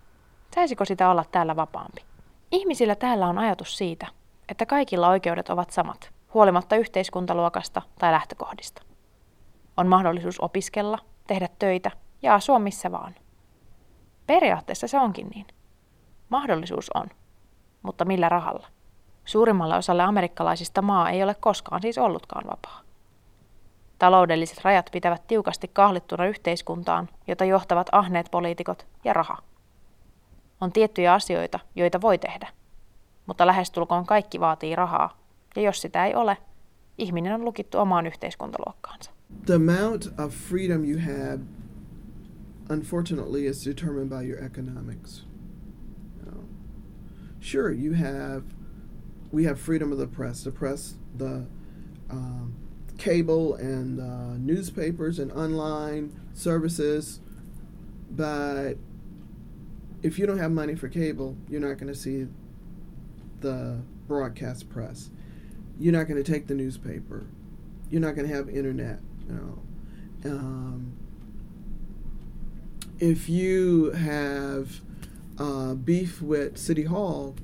saisiko 0.55 0.85
sitä 0.85 1.09
olla 1.09 1.25
täällä 1.31 1.55
vapaampi? 1.55 2.03
Ihmisillä 2.51 2.95
täällä 2.95 3.27
on 3.27 3.37
ajatus 3.37 3.77
siitä, 3.77 4.07
että 4.49 4.65
kaikilla 4.65 5.09
oikeudet 5.09 5.49
ovat 5.49 5.69
samat, 5.69 6.11
huolimatta 6.33 6.75
yhteiskuntaluokasta 6.75 7.81
tai 7.99 8.11
lähtökohdista. 8.11 8.81
On 9.77 9.87
mahdollisuus 9.87 10.39
opiskella, 10.39 10.99
tehdä 11.27 11.49
töitä 11.59 11.91
ja 12.21 12.35
asua 12.35 12.59
missä 12.59 12.91
vaan. 12.91 13.15
Periaatteessa 14.27 14.87
se 14.87 14.99
onkin 14.99 15.27
niin. 15.27 15.45
Mahdollisuus 16.29 16.89
on, 16.93 17.07
mutta 17.81 18.05
millä 18.05 18.29
rahalla? 18.29 18.67
Suurimmalle 19.25 19.75
osalle 19.75 20.03
amerikkalaisista 20.03 20.81
maa 20.81 21.09
ei 21.09 21.23
ole 21.23 21.35
koskaan 21.35 21.81
siis 21.81 21.97
ollutkaan 21.97 22.45
vapaa. 22.47 22.84
Taloudelliset 23.99 24.63
rajat 24.63 24.89
pitävät 24.91 25.27
tiukasti 25.27 25.67
kahlittuna 25.67 26.25
yhteiskuntaan, 26.25 27.09
jota 27.27 27.45
johtavat 27.45 27.87
ahneet 27.91 28.27
poliitikot 28.31 28.87
ja 29.03 29.13
raha. 29.13 29.37
On 30.61 30.71
tiettyjä 30.71 31.13
asioita, 31.13 31.59
joita 31.75 32.01
voi 32.01 32.17
tehdä, 32.17 32.47
mutta 33.25 33.47
lähestulkoon 33.47 34.05
kaikki 34.05 34.39
vaatii 34.39 34.75
rahaa, 34.75 35.17
ja 35.55 35.61
jos 35.61 35.81
sitä 35.81 36.05
ei 36.05 36.15
ole, 36.15 36.37
ihminen 36.97 37.33
on 37.33 37.45
lukittu 37.45 37.77
omaan 37.77 38.07
yhteiskuntaluokkaansa. 38.07 39.11
The 39.45 39.55
amount 39.55 40.19
of 40.19 40.33
freedom 40.33 40.83
you 40.83 40.99
have, 40.99 41.39
unfortunately, 42.69 43.45
is 43.47 43.65
determined 43.65 44.09
by 44.09 44.29
your 44.29 44.43
economics. 44.43 45.27
Sure, 47.45 47.71
you 47.71 47.93
have, 47.93 48.43
we 49.31 49.43
have 49.43 49.55
freedom 49.55 49.91
of 49.91 49.97
the 49.97 50.07
press. 50.07 50.43
The 50.43 50.51
press, 50.51 50.97
the 51.17 51.45
um, 52.09 52.53
cable 52.97 53.55
and 53.55 53.99
uh, 53.99 54.37
newspapers 54.37 55.19
and 55.19 55.31
online 55.31 56.19
services, 56.33 57.19
but 58.09 58.75
if 60.01 60.19
you 60.19 60.25
don't 60.25 60.37
have 60.37 60.51
money 60.51 60.75
for 60.75 60.87
cable, 60.87 61.35
you're 61.49 61.61
not 61.61 61.77
going 61.77 61.91
to 61.91 61.95
see 61.95 62.27
the 63.41 63.79
broadcast 64.07 64.69
press. 64.69 65.09
You're 65.79 65.93
not 65.93 66.07
going 66.07 66.21
to 66.23 66.31
take 66.31 66.47
the 66.47 66.53
newspaper. 66.53 67.27
You're 67.89 68.01
not 68.01 68.15
going 68.15 68.27
to 68.27 68.33
have 68.33 68.49
internet. 68.49 68.99
You 69.27 69.33
know, 69.33 70.29
um, 70.31 70.97
if 72.99 73.27
you 73.27 73.91
have 73.91 74.81
uh, 75.37 75.73
beef 75.73 76.21
with 76.21 76.57
City 76.57 76.83
Hall, 76.83 77.35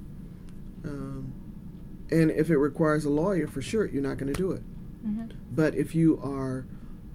um, 0.85 1.33
and 2.09 2.31
if 2.31 2.49
it 2.49 2.57
requires 2.57 3.05
a 3.05 3.09
lawyer, 3.09 3.47
for 3.47 3.61
sure, 3.61 3.85
you're 3.85 4.01
not 4.01 4.17
going 4.17 4.31
to 4.31 4.39
do 4.39 4.51
it. 4.51 4.63
Mm-hmm. 5.05 5.31
But 5.51 5.75
if 5.75 5.95
you 5.95 6.19
are 6.23 6.65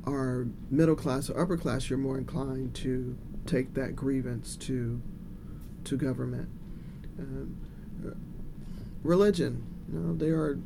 are 0.05 0.47
middle 0.71 0.95
class 0.95 1.29
or 1.29 1.41
upper 1.41 1.57
class, 1.57 1.91
you're 1.91 1.99
more 1.99 2.17
inclined 2.17 2.75
to 2.77 3.19
take 3.45 3.75
that 3.75 3.97
grievance 3.97 4.57
to 4.57 5.01
to 5.85 5.97
government. 5.97 6.49
Um, 7.19 7.57
uh, 8.07 8.11
religion, 9.03 9.65
you 9.91 9.99
know, 9.99 10.15
there 10.15 10.37
are 10.37 10.59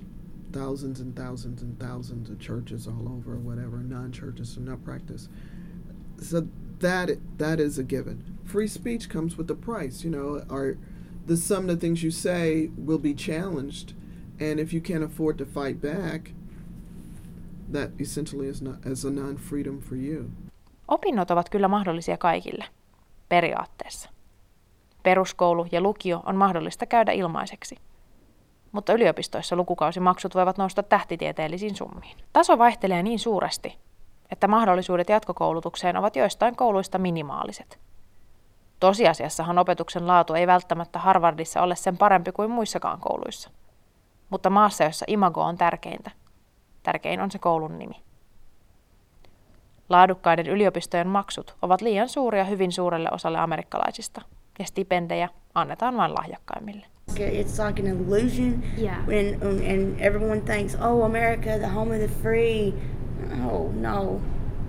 thousands 0.52 1.00
and 1.00 1.14
thousands 1.16 1.62
and 1.62 1.78
thousands 1.78 2.28
of 2.28 2.40
churches 2.40 2.86
all 2.86 3.08
over, 3.08 3.36
whatever 3.36 3.78
non-churches 3.78 4.54
do 4.54 4.60
not 4.62 4.84
practice. 4.84 5.28
So 6.20 6.48
that 6.80 7.10
that 7.38 7.60
is 7.60 7.78
a 7.78 7.82
given. 7.82 8.38
Free 8.44 8.66
speech 8.66 9.08
comes 9.08 9.36
with 9.36 9.50
a 9.50 9.54
price. 9.54 10.02
You 10.02 10.10
know, 10.10 10.44
are 10.50 10.76
the 11.26 11.36
sum 11.36 11.68
of 11.68 11.76
the 11.76 11.76
things 11.76 12.02
you 12.02 12.10
say 12.10 12.70
will 12.76 12.98
be 12.98 13.14
challenged, 13.14 13.94
and 14.38 14.58
if 14.58 14.72
you 14.72 14.80
can't 14.80 15.04
afford 15.04 15.38
to 15.38 15.46
fight 15.46 15.80
back, 15.80 16.32
that 17.72 18.00
essentially 18.00 18.48
is 18.48 18.62
not 18.62 18.76
a 18.86 19.10
non-freedom 19.10 19.78
for 19.78 19.98
you. 19.98 20.24
Opinnot 20.88 21.30
ovat 21.30 21.50
kyllä 21.50 21.68
mahdollisia 21.68 22.18
kaikille, 22.18 22.64
periaatteessa. 23.28 24.10
Peruskoulu 25.02 25.66
ja 25.72 25.80
lukio 25.80 26.22
on 26.26 26.36
mahdollista 26.36 26.86
käydä 26.86 27.12
ilmaiseksi. 27.12 27.76
Mutta 28.72 28.92
yliopistoissa 28.92 29.56
lukukausimaksut 29.56 30.34
voivat 30.34 30.58
nousta 30.58 30.82
tähtitieteellisiin 30.82 31.76
summiin. 31.76 32.16
Taso 32.32 32.58
vaihtelee 32.58 33.02
niin 33.02 33.18
suuresti, 33.18 33.78
että 34.30 34.48
mahdollisuudet 34.48 35.08
jatkokoulutukseen 35.08 35.96
ovat 35.96 36.16
joistain 36.16 36.56
kouluista 36.56 36.98
minimaaliset. 36.98 37.78
Tosiasiassahan 38.80 39.58
opetuksen 39.58 40.06
laatu 40.06 40.34
ei 40.34 40.46
välttämättä 40.46 40.98
Harvardissa 40.98 41.62
ole 41.62 41.76
sen 41.76 41.98
parempi 41.98 42.32
kuin 42.32 42.50
muissakaan 42.50 43.00
kouluissa. 43.00 43.50
Mutta 44.30 44.50
maassa, 44.50 44.84
jossa 44.84 45.04
imago 45.08 45.42
on 45.42 45.56
tärkeintä, 45.56 46.10
tärkein 46.82 47.20
on 47.20 47.30
se 47.30 47.38
koulun 47.38 47.78
nimi. 47.78 47.94
Laadukkaiden 49.88 50.46
yliopistojen 50.46 51.08
maksut 51.08 51.54
ovat 51.62 51.80
liian 51.80 52.08
suuria 52.08 52.44
hyvin 52.44 52.72
suurelle 52.72 53.08
osalle 53.12 53.38
amerikkalaisista, 53.38 54.22
ja 54.58 54.64
stipendejä 54.64 55.28
annetaan 55.54 55.96
vain 55.96 56.14
lahjakkaimmille. 56.14 56.86
It's 57.10 57.66
like 57.66 57.82
an 57.82 57.86
illusion. 57.86 58.62
Yeah. 58.78 58.98
And, 58.98 59.42
and 59.42 60.00
everyone 60.00 60.40
thinks, 60.40 60.74
oh, 60.74 61.04
America, 61.04 61.58
the 61.58 61.68
home 61.68 61.94
of 61.94 62.00
the 62.00 62.08
free. 62.22 62.74
Oh, 63.44 63.72
no. 63.74 64.20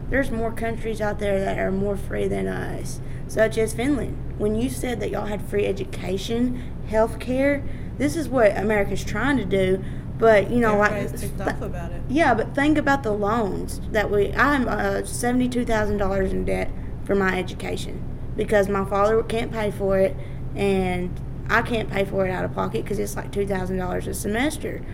There's 0.10 0.32
more 0.32 0.52
countries 0.52 1.02
out 1.02 1.20
there 1.20 1.46
that 1.46 1.58
are 1.58 1.72
more 1.72 1.96
free 1.96 2.28
than 2.28 2.48
us, 2.48 3.00
such 3.28 3.58
as 3.58 3.74
Finland. 3.74 4.18
When 4.40 4.56
you 4.56 4.70
said 4.70 5.00
that 5.00 5.10
y'all 5.10 5.28
had 5.28 5.42
free 5.42 5.68
education, 5.68 6.64
health 6.90 7.20
care, 7.20 7.62
this 7.98 8.16
is 8.16 8.28
what 8.28 8.58
America's 8.58 9.06
trying 9.06 9.38
to 9.38 9.46
do. 9.46 9.84
But, 10.22 10.52
you 10.52 10.60
know, 10.60 10.82
Everybody's 10.82 11.34
like. 11.34 11.48
off 11.56 11.62
about 11.64 11.92
it. 11.92 12.02
Yeah, 12.08 12.34
but 12.36 12.56
think 12.56 12.78
about 12.78 13.02
the 13.04 13.12
loans 13.12 13.82
that 13.92 14.10
we. 14.10 14.32
I'm 14.34 14.68
uh, 14.68 15.04
seventy-two 15.04 15.66
thousand 15.66 15.98
dollars 15.98 16.32
in 16.32 16.46
debt 16.46 16.70
for 17.06 17.16
my 17.16 17.38
education 17.38 18.02
because 18.38 18.70
my 18.70 18.86
father 18.86 19.22
can't 19.24 19.52
pay 19.52 19.72
for 19.72 19.98
it, 19.98 20.16
and 20.56 21.20
I 21.50 21.64
can't 21.64 21.90
pay 21.90 22.06
for 22.06 22.26
it 22.28 22.32
out 22.32 22.46
of 22.46 22.54
pocket 22.54 22.84
because 22.84 23.00
it's 23.00 23.16
like 23.16 23.32
two 23.32 23.48
thousand 23.48 23.78
dollars 23.78 24.06
a 24.06 24.14
semester. 24.14 24.86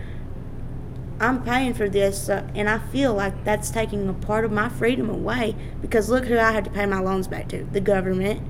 I'm 1.20 1.44
paying 1.44 1.74
for 1.74 1.90
this, 1.90 2.30
uh, 2.30 2.48
and 2.56 2.70
I 2.70 2.78
feel 2.78 3.14
like 3.14 3.44
that's 3.44 3.70
taking 3.70 4.08
a 4.08 4.14
part 4.14 4.46
of 4.46 4.52
my 4.52 4.70
freedom 4.70 5.10
away 5.10 5.56
because 5.82 6.10
look 6.10 6.26
who 6.26 6.38
I 6.38 6.52
have 6.54 6.64
to 6.64 6.70
pay 6.70 6.86
my 6.86 7.00
loans 7.00 7.28
back 7.28 7.50
to 7.50 7.66
the 7.66 7.82
government. 7.82 8.42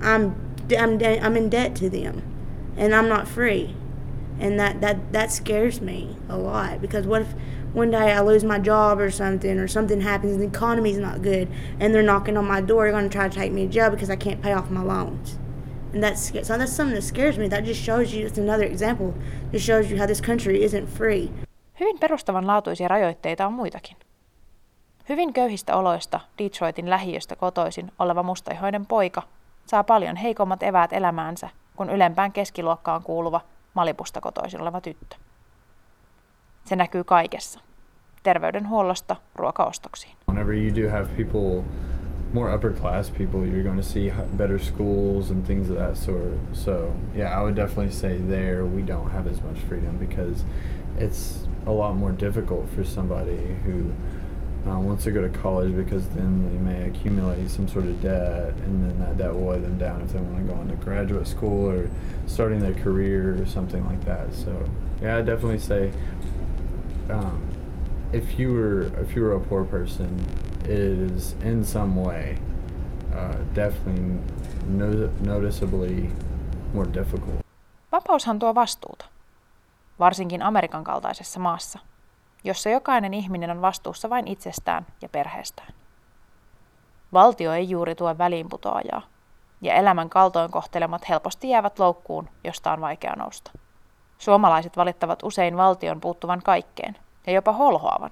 I'm 0.00 0.34
I'm 0.76 1.00
I'm 1.00 1.36
in 1.36 1.50
debt 1.50 1.76
to 1.76 1.88
them, 1.88 2.22
and 2.76 2.94
I'm 2.94 3.08
not 3.08 3.28
free, 3.28 3.76
and 4.40 4.58
that 4.58 4.80
that 4.80 5.12
that 5.12 5.32
scares 5.32 5.80
me 5.80 6.16
a 6.28 6.36
lot 6.36 6.80
because 6.80 7.06
what 7.06 7.22
if 7.22 7.34
one 7.76 7.90
day 7.90 8.12
I 8.12 8.20
lose 8.20 8.42
my 8.42 8.58
job 8.58 8.98
or 8.98 9.10
something, 9.10 9.58
or 9.58 9.68
something 9.68 10.00
happens 10.00 10.32
and 10.32 10.40
the 10.40 10.46
economy's 10.46 10.96
not 10.96 11.20
good, 11.20 11.48
and 11.78 11.94
they're 11.94 12.02
knocking 12.02 12.38
on 12.38 12.46
my 12.46 12.62
door, 12.62 12.84
they're 12.84 12.92
going 12.92 13.10
to 13.10 13.10
try 13.10 13.28
to 13.28 13.34
take 13.34 13.52
me 13.52 13.66
to 13.66 13.72
jail 13.72 13.90
because 13.90 14.08
I 14.08 14.16
can't 14.16 14.40
pay 14.40 14.54
off 14.54 14.70
my 14.70 14.82
loans. 14.82 15.38
And 15.92 16.02
that's 16.02 16.32
so 16.42 16.58
that's 16.58 16.72
something 16.72 16.94
that 16.94 17.04
scares 17.04 17.38
me. 17.38 17.48
That 17.48 17.64
just 17.64 17.82
shows 17.82 18.14
you. 18.14 18.26
It's 18.26 18.38
another 18.38 18.64
example. 18.64 19.14
Just 19.52 19.66
shows 19.66 19.90
you 19.90 19.98
how 19.98 20.06
this 20.06 20.22
country 20.22 20.64
isn't 20.64 20.88
free. 20.88 21.30
Hyvin 21.80 21.98
perustavanlaatuisia 21.98 22.88
rajoitteita 22.88 23.46
on 23.46 23.52
muitakin. 23.52 23.96
Hyvin 25.08 25.32
köyhistä 25.32 25.76
oloista 25.76 26.20
Detroitin 26.38 26.90
lähiöstä 26.90 27.36
kotoisin 27.36 27.92
oleva 27.98 28.22
mustaihoinen 28.22 28.86
poika 28.86 29.22
saa 29.66 29.84
paljon 29.84 30.16
heikommat 30.16 30.62
eväät 30.62 30.92
elämäänsä 30.92 31.48
kuin 31.76 31.90
ylempään 31.90 32.32
keskiluokkaan 32.32 33.02
kuuluva 33.02 33.40
Malipusta 33.76 34.20
kotoisin 34.20 34.60
oleva 34.60 34.80
tyttö. 34.80 35.16
Se 36.64 36.76
näkyy 36.76 37.04
kaikessa. 37.04 37.60
Terveydenhuollosta 38.22 39.16
ruokaostoksiin. 39.34 40.16
Whenever 40.28 40.54
you 40.54 40.76
do 40.76 40.90
have 40.90 41.08
people, 41.16 41.64
more 42.32 42.54
upper 42.54 42.72
class 42.72 43.10
people, 43.10 43.40
you're 43.40 43.62
going 43.62 43.80
to 43.80 43.88
see 43.88 44.12
better 44.36 44.58
schools 44.58 45.30
and 45.30 45.46
things 45.46 45.70
of 45.70 45.76
that 45.76 45.96
sort. 45.96 46.34
So, 46.52 46.92
yeah, 47.14 47.40
I 47.40 47.42
would 47.42 47.56
definitely 47.56 47.92
say 47.92 48.18
there 48.28 48.64
we 48.64 48.82
don't 48.86 49.10
have 49.10 49.30
as 49.30 49.42
much 49.42 49.58
freedom 49.68 49.98
because 49.98 50.44
it's 50.98 51.48
a 51.66 51.72
lot 51.72 51.96
more 51.96 52.12
difficult 52.12 52.68
for 52.74 52.84
somebody 52.84 53.56
who 53.64 53.92
uh, 54.68 54.78
wants 54.78 55.04
to 55.04 55.10
go 55.10 55.22
to 55.22 55.28
college 55.38 55.74
because 55.76 56.08
then 56.08 56.42
they 56.50 56.58
may 56.58 56.88
accumulate 56.88 57.48
some 57.50 57.68
sort 57.68 57.84
of 57.84 58.00
debt 58.02 58.54
and 58.64 58.84
then 58.84 58.98
that 58.98 59.16
debt 59.16 59.32
will 59.34 59.42
weigh 59.42 59.60
them 59.60 59.78
down 59.78 60.00
if 60.02 60.12
they 60.12 60.18
want 60.18 60.46
to 60.46 60.54
go 60.54 60.60
into 60.60 60.74
graduate 60.76 61.26
school 61.26 61.70
or 61.70 61.90
starting 62.26 62.58
their 62.58 62.74
career 62.74 63.40
or 63.40 63.46
something 63.46 63.84
like 63.86 64.04
that. 64.04 64.32
So, 64.34 64.68
yeah, 65.00 65.16
I 65.18 65.22
definitely 65.22 65.58
say 65.58 65.92
um, 67.10 67.40
if 68.12 68.38
you 68.38 68.52
were 68.52 68.82
if 69.00 69.14
you 69.14 69.22
were 69.22 69.34
a 69.34 69.40
poor 69.40 69.64
person, 69.64 70.24
it 70.64 70.70
is 70.70 71.34
in 71.42 71.64
some 71.64 71.96
way 71.96 72.38
uh, 73.14 73.36
definitely 73.54 74.18
no- 74.68 75.10
noticeably 75.20 76.10
more 76.74 76.86
difficult. 76.86 77.40
Vapaushan 77.92 78.38
tuo 78.38 78.54
vastuuta, 78.54 79.06
varsinkin 79.98 80.42
Amerikan 80.42 80.84
kaltaisessa 80.84 81.40
maassa, 81.40 81.78
jossa 82.46 82.70
jokainen 82.70 83.14
ihminen 83.14 83.50
on 83.50 83.62
vastuussa 83.62 84.10
vain 84.10 84.28
itsestään 84.28 84.86
ja 85.02 85.08
perheestään. 85.08 85.72
Valtio 87.12 87.52
ei 87.52 87.70
juuri 87.70 87.94
tue 87.94 88.18
väliinputoajaa, 88.18 89.02
ja 89.60 89.74
elämän 89.74 90.10
kaltoinkohtelemat 90.10 91.08
helposti 91.08 91.48
jäävät 91.48 91.78
loukkuun, 91.78 92.28
josta 92.44 92.72
on 92.72 92.80
vaikea 92.80 93.14
nousta. 93.16 93.50
Suomalaiset 94.18 94.76
valittavat 94.76 95.22
usein 95.22 95.56
valtion 95.56 96.00
puuttuvan 96.00 96.42
kaikkeen 96.44 96.96
ja 97.26 97.32
jopa 97.32 97.52
holhoavan. 97.52 98.10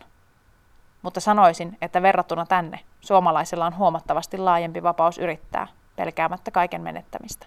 Mutta 1.03 1.21
sanoisin, 1.21 1.79
että 1.83 2.03
verrattuna 2.03 2.47
tänne 2.47 2.81
suomalaisilla 3.01 3.67
on 3.67 3.77
huomattavasti 3.77 4.39
laajempi 4.39 4.83
vapaus 4.83 5.19
yrittää, 5.19 5.67
pelkäämättä 5.97 6.51
kaiken 6.51 6.81
menettämistä. 6.81 7.47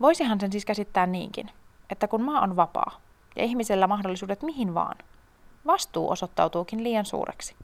Voisihan 0.00 0.40
sen 0.40 0.52
siis 0.52 0.64
käsittää 0.64 1.06
niinkin, 1.06 1.50
että 1.90 2.08
kun 2.08 2.22
maa 2.22 2.40
on 2.40 2.56
vapaa 2.56 3.00
ja 3.36 3.44
ihmisellä 3.44 3.86
mahdollisuudet 3.86 4.42
mihin 4.42 4.74
vaan, 4.74 4.96
vastuu 5.66 6.10
osoittautuukin 6.10 6.82
liian 6.82 7.04
suureksi 7.04 7.56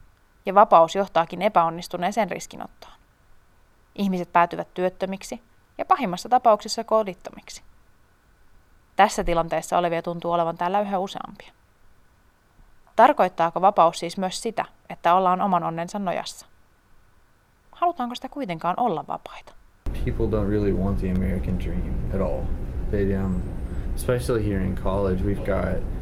ja 0.45 0.55
vapaus 0.55 0.95
johtaakin 0.95 1.41
epäonnistuneeseen 1.41 2.31
riskinottoon. 2.31 2.93
Ihmiset 3.95 4.33
päätyvät 4.33 4.73
työttömiksi 4.73 5.41
ja 5.77 5.85
pahimmassa 5.85 6.29
tapauksessa 6.29 6.83
kodittomiksi. 6.83 7.63
Tässä 8.95 9.23
tilanteessa 9.23 9.77
olevia 9.77 10.01
tuntuu 10.01 10.31
olevan 10.31 10.57
täällä 10.57 10.81
yhä 10.81 10.99
useampia. 10.99 11.51
Tarkoittaako 12.95 13.61
vapaus 13.61 13.99
siis 13.99 14.17
myös 14.17 14.41
sitä, 14.41 14.65
että 14.89 15.13
ollaan 15.13 15.41
oman 15.41 15.63
onnensa 15.63 15.99
nojassa? 15.99 16.45
Halutaanko 17.71 18.15
sitä 18.15 18.29
kuitenkaan 18.29 18.75
olla 18.77 19.05
vapaita? 19.07 19.53
People 20.05 20.25
don't 20.25 20.49
really 20.49 20.73
want 20.73 20.99
the 20.99 21.11
American 21.11 21.59
dream 21.59 22.11
at 22.15 22.21
all. 22.21 22.41
They 22.89 23.17
um, 23.17 23.41
especially 23.95 24.49
here 24.49 24.63
in 24.63 24.75
college, 24.75 25.23
we've 25.23 25.45
got 25.45 25.92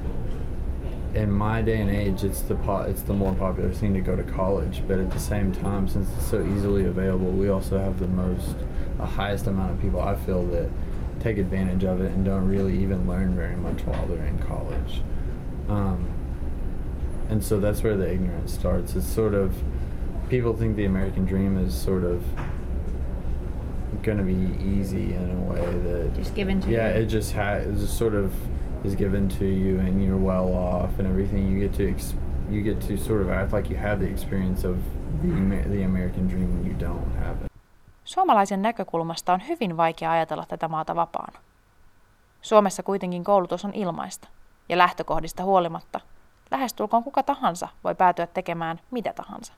in 1.14 1.32
my 1.32 1.62
day 1.62 1.80
and 1.82 1.90
age, 1.90 2.24
it's 2.24 2.42
the 2.42 2.56
po- 2.56 2.84
it's 2.84 3.02
the 3.02 3.14
more 3.14 3.34
popular 3.36 3.72
thing 3.72 3.94
to 3.94 4.02
go 4.02 4.16
to 4.16 4.24
college. 4.24 4.82
But 4.88 5.00
at 5.00 5.12
the 5.12 5.20
same 5.20 5.52
time, 5.52 5.88
since 5.88 6.08
it's 6.18 6.28
so 6.28 6.42
easily 6.56 6.86
available, 6.86 7.32
we 7.32 7.50
also 7.50 7.78
have 7.78 8.00
the 8.00 8.08
most, 8.08 8.56
the 8.98 9.06
highest 9.06 9.48
amount 9.48 9.72
of 9.72 9.82
people 9.82 10.00
I 10.02 10.16
feel 10.16 10.46
that 10.48 10.70
take 11.20 11.38
advantage 11.38 11.84
of 11.84 12.02
it 12.02 12.12
and 12.12 12.24
don't 12.26 12.48
really 12.48 12.78
even 12.82 13.08
learn 13.08 13.36
very 13.36 13.56
much 13.56 13.82
while 13.82 14.06
they're 14.08 14.26
in 14.26 14.40
college. 14.40 15.02
Um, 15.70 16.08
and 17.30 17.44
so 17.44 17.60
that's 17.60 17.84
where 17.84 17.96
the 17.96 18.12
ignorance 18.12 18.54
starts. 18.54 18.96
It's 18.96 19.06
sort 19.08 19.34
of 19.34 19.54
people 20.30 20.56
think 20.56 20.76
the 20.78 20.86
American 20.86 21.26
dream 21.26 21.58
is 21.58 21.74
sort 21.76 22.04
of 22.04 22.24
going 24.04 24.18
to 24.18 24.24
be 24.24 24.64
easy 24.64 25.14
in 25.14 25.30
a 25.30 25.52
way 25.52 25.60
that 25.80 26.16
Just 26.16 26.34
given 26.34 26.60
to 26.62 26.70
yeah, 26.72 26.96
you. 26.96 27.02
it 27.04 27.06
just 27.08 27.34
ha- 27.34 27.56
it 27.56 27.74
just 27.76 27.98
sort 27.98 28.16
of 28.16 28.34
is 28.84 28.96
given 28.96 29.30
to 29.30 29.46
you, 29.46 29.80
and 29.80 30.02
you're 30.02 30.26
well 30.26 30.56
off, 30.56 31.00
and 31.00 31.08
everything. 31.08 31.52
You 31.52 31.60
get 31.60 31.78
to 31.78 31.90
ex- 31.90 32.16
you 32.50 32.64
get 32.64 32.80
to 32.88 32.98
sort 32.98 33.22
of 33.22 33.30
act 33.30 33.54
like 33.54 33.74
you 33.74 33.82
have 33.82 33.98
the 33.98 34.12
experience 34.12 34.68
of 34.68 34.78
the, 35.22 35.70
the 35.70 35.86
American 35.86 36.30
dream 36.30 36.50
when 36.50 36.66
you 36.68 36.76
don't 36.80 37.20
have 37.20 37.46
it. 37.46 37.52
Suomalaisen 38.04 38.62
näkökulmasta 38.62 39.34
on 39.34 39.48
hyvin 39.48 39.78
vaikea 39.78 40.12
ajatella 40.12 40.46
tätä 40.48 40.68
maata 40.68 40.96
vapaana. 40.96 41.40
Suomessa 42.42 42.84
kuitenkin 42.84 43.24
koulutus 43.24 43.66
on 43.66 43.74
ilmaista, 43.74 44.28
ja 44.70 44.78
lähtökohdista 44.78 45.44
huolimatta 45.44 46.00
lähestulkoon 46.52 47.04
kuka 47.04 47.24
tahansa 47.24 47.68
voi 47.84 47.96
päätyä 47.96 48.28
tekemään 48.28 48.80
mitä 48.92 49.14
tahansa. 49.14 49.54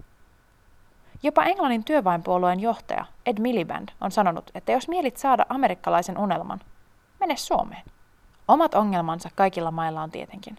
Jopa 1.23 1.43
Englannin 1.43 1.83
työväenpuolueen 1.83 2.59
johtaja 2.59 3.05
Ed 3.25 3.39
Miliband 3.39 3.89
on 4.01 4.11
sanonut, 4.11 4.51
että 4.55 4.71
jos 4.71 4.87
mielit 4.87 5.17
saada 5.17 5.45
amerikkalaisen 5.49 6.17
unelman, 6.17 6.59
mene 7.19 7.35
Suomeen. 7.35 7.83
Omat 8.47 8.73
ongelmansa 8.73 9.29
kaikilla 9.35 9.71
mailla 9.71 10.01
on 10.01 10.12
tietenkin, 10.12 10.57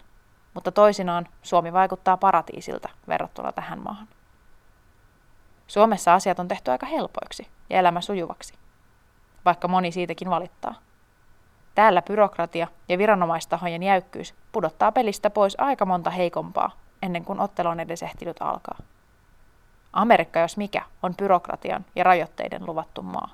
mutta 0.53 0.71
toisinaan 0.71 1.27
Suomi 1.41 1.73
vaikuttaa 1.73 2.17
paratiisilta 2.17 2.89
verrattuna 3.07 3.51
tähän 3.51 3.79
maahan. 3.79 4.07
Suomessa 5.67 6.13
asiat 6.13 6.39
on 6.39 6.47
tehty 6.47 6.71
aika 6.71 6.85
helpoiksi 6.85 7.47
ja 7.69 7.79
elämä 7.79 8.01
sujuvaksi, 8.01 8.53
vaikka 9.45 9.67
moni 9.67 9.91
siitäkin 9.91 10.29
valittaa. 10.29 10.75
Täällä 11.75 12.01
byrokratia 12.01 12.67
ja 12.89 12.97
viranomaistahojen 12.97 13.83
jäykkyys 13.83 14.33
pudottaa 14.51 14.91
pelistä 14.91 15.29
pois 15.29 15.55
aika 15.59 15.85
monta 15.85 16.09
heikompaa 16.09 16.71
ennen 17.01 17.25
kuin 17.25 17.39
ottelu 17.39 17.67
on 17.67 17.79
edes 17.79 18.03
ehtinyt 18.03 18.37
alkaa. 18.39 18.77
Amerikka, 19.93 20.39
jos 20.39 20.57
mikä, 20.57 20.81
on 21.03 21.15
byrokratian 21.15 21.85
ja 21.95 22.03
rajoitteiden 22.03 22.65
luvattu 22.65 23.01
maa. 23.01 23.29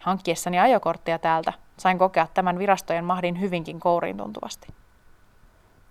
Hankkiessani 0.00 0.58
ajokorttia 0.58 1.18
täältä 1.18 1.52
sain 1.80 1.98
kokea 1.98 2.26
tämän 2.34 2.58
virastojen 2.58 3.04
mahdin 3.04 3.40
hyvinkin 3.40 3.80
kouriin 3.80 4.16
tuntuvasti. 4.16 4.68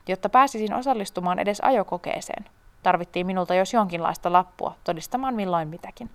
Jotta 0.08 0.30
pääsisin 0.30 0.74
osallistumaan 0.74 1.40
edes 1.40 1.62
ajokokeeseen, 1.62 2.46
tarvittiin 2.84 3.26
minulta 3.26 3.54
jos 3.54 3.74
jonkinlaista 3.74 4.34
lappua 4.34 4.76
todistamaan 4.84 5.36
milloin 5.36 5.68
mitäkin. 5.68 6.10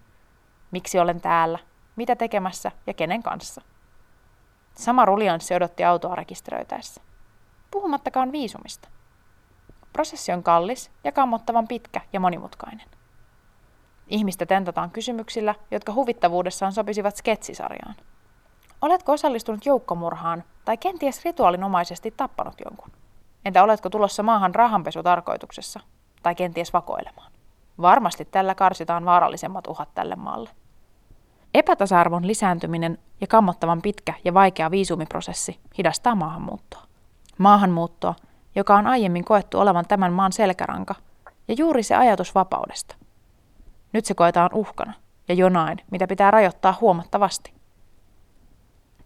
Miksi 0.70 0.98
olen 0.98 1.20
täällä, 1.20 1.58
mitä 1.96 2.16
tekemässä 2.16 2.72
ja 2.86 2.94
kenen 2.94 3.22
kanssa. 3.22 3.62
Sama 4.74 5.04
rulianssi 5.04 5.54
odotti 5.54 5.84
autoa 5.84 6.14
rekisteröitäessä. 6.14 7.00
Puhumattakaan 7.70 8.32
viisumista. 8.32 8.88
Prosessi 9.92 10.32
on 10.32 10.42
kallis 10.42 10.90
ja 11.04 11.12
kammottavan 11.12 11.68
pitkä 11.68 12.00
ja 12.12 12.20
monimutkainen. 12.20 12.86
Ihmistä 14.08 14.46
tentataan 14.46 14.90
kysymyksillä, 14.90 15.54
jotka 15.70 15.92
huvittavuudessaan 15.92 16.72
sopisivat 16.72 17.16
sketsisarjaan. 17.16 17.94
Oletko 18.84 19.12
osallistunut 19.12 19.66
joukkomurhaan 19.66 20.44
tai 20.64 20.76
kenties 20.76 21.24
rituaalinomaisesti 21.24 22.14
tappanut 22.16 22.54
jonkun? 22.64 22.90
Entä 23.44 23.62
oletko 23.62 23.90
tulossa 23.90 24.22
maahan 24.22 24.54
rahanpesutarkoituksessa 24.54 25.80
tai 26.22 26.34
kenties 26.34 26.72
vakoilemaan? 26.72 27.32
Varmasti 27.80 28.24
tällä 28.24 28.54
karsitaan 28.54 29.04
vaarallisemmat 29.04 29.66
uhat 29.66 29.88
tälle 29.94 30.16
maalle. 30.16 30.50
Epätasa-arvon 31.54 32.26
lisääntyminen 32.26 32.98
ja 33.20 33.26
kammottavan 33.26 33.82
pitkä 33.82 34.14
ja 34.24 34.34
vaikea 34.34 34.70
viisumiprosessi 34.70 35.60
hidastaa 35.78 36.14
maahanmuuttoa. 36.14 36.82
Maahanmuuttoa, 37.38 38.14
joka 38.54 38.76
on 38.76 38.86
aiemmin 38.86 39.24
koettu 39.24 39.60
olevan 39.60 39.84
tämän 39.88 40.12
maan 40.12 40.32
selkäranka, 40.32 40.94
ja 41.48 41.54
juuri 41.58 41.82
se 41.82 41.94
ajatus 41.94 42.34
vapaudesta. 42.34 42.96
Nyt 43.92 44.04
se 44.04 44.14
koetaan 44.14 44.50
uhkana 44.54 44.92
ja 45.28 45.34
jonain, 45.34 45.78
mitä 45.90 46.06
pitää 46.06 46.30
rajoittaa 46.30 46.78
huomattavasti. 46.80 47.53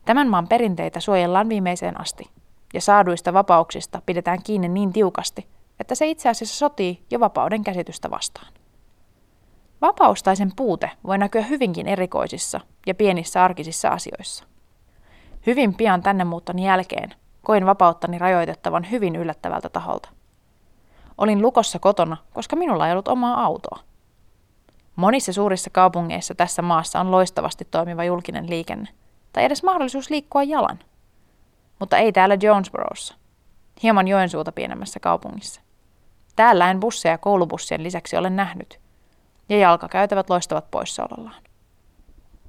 Tämän 0.08 0.28
maan 0.28 0.48
perinteitä 0.48 1.00
suojellaan 1.00 1.48
viimeiseen 1.48 2.00
asti, 2.00 2.30
ja 2.74 2.80
saaduista 2.80 3.32
vapauksista 3.32 4.02
pidetään 4.06 4.42
kiinni 4.42 4.68
niin 4.68 4.92
tiukasti, 4.92 5.48
että 5.80 5.94
se 5.94 6.06
itse 6.06 6.28
asiassa 6.28 6.56
sotii 6.56 7.02
jo 7.10 7.20
vapauden 7.20 7.64
käsitystä 7.64 8.10
vastaan. 8.10 8.52
Vapaus 9.80 10.22
tai 10.22 10.36
sen 10.36 10.52
puute 10.56 10.90
voi 11.06 11.18
näkyä 11.18 11.42
hyvinkin 11.42 11.86
erikoisissa 11.86 12.60
ja 12.86 12.94
pienissä 12.94 13.44
arkisissa 13.44 13.88
asioissa. 13.88 14.44
Hyvin 15.46 15.74
pian 15.74 16.02
tänne 16.02 16.24
muuttoni 16.24 16.66
jälkeen 16.66 17.14
koin 17.42 17.66
vapauttani 17.66 18.18
rajoitettavan 18.18 18.90
hyvin 18.90 19.16
yllättävältä 19.16 19.68
taholta. 19.68 20.08
Olin 21.18 21.42
lukossa 21.42 21.78
kotona, 21.78 22.16
koska 22.32 22.56
minulla 22.56 22.86
ei 22.86 22.92
ollut 22.92 23.08
omaa 23.08 23.44
autoa. 23.44 23.78
Monissa 24.96 25.32
suurissa 25.32 25.70
kaupungeissa 25.70 26.34
tässä 26.34 26.62
maassa 26.62 27.00
on 27.00 27.10
loistavasti 27.10 27.64
toimiva 27.70 28.04
julkinen 28.04 28.50
liikenne, 28.50 28.88
tai 29.32 29.44
edes 29.44 29.62
mahdollisuus 29.62 30.10
liikkua 30.10 30.42
jalan. 30.42 30.78
Mutta 31.78 31.96
ei 31.96 32.12
täällä 32.12 32.36
Jonesborossa, 32.42 33.14
hieman 33.82 34.08
Joensuuta 34.08 34.52
pienemmässä 34.52 35.00
kaupungissa. 35.00 35.60
Täällä 36.36 36.70
en 36.70 36.80
busseja 36.80 37.12
ja 37.12 37.18
koulubussien 37.18 37.82
lisäksi 37.82 38.16
ole 38.16 38.30
nähnyt, 38.30 38.80
ja 39.48 39.58
jalkakäytävät 39.58 40.30
loistavat 40.30 40.70
poissaolollaan. 40.70 41.42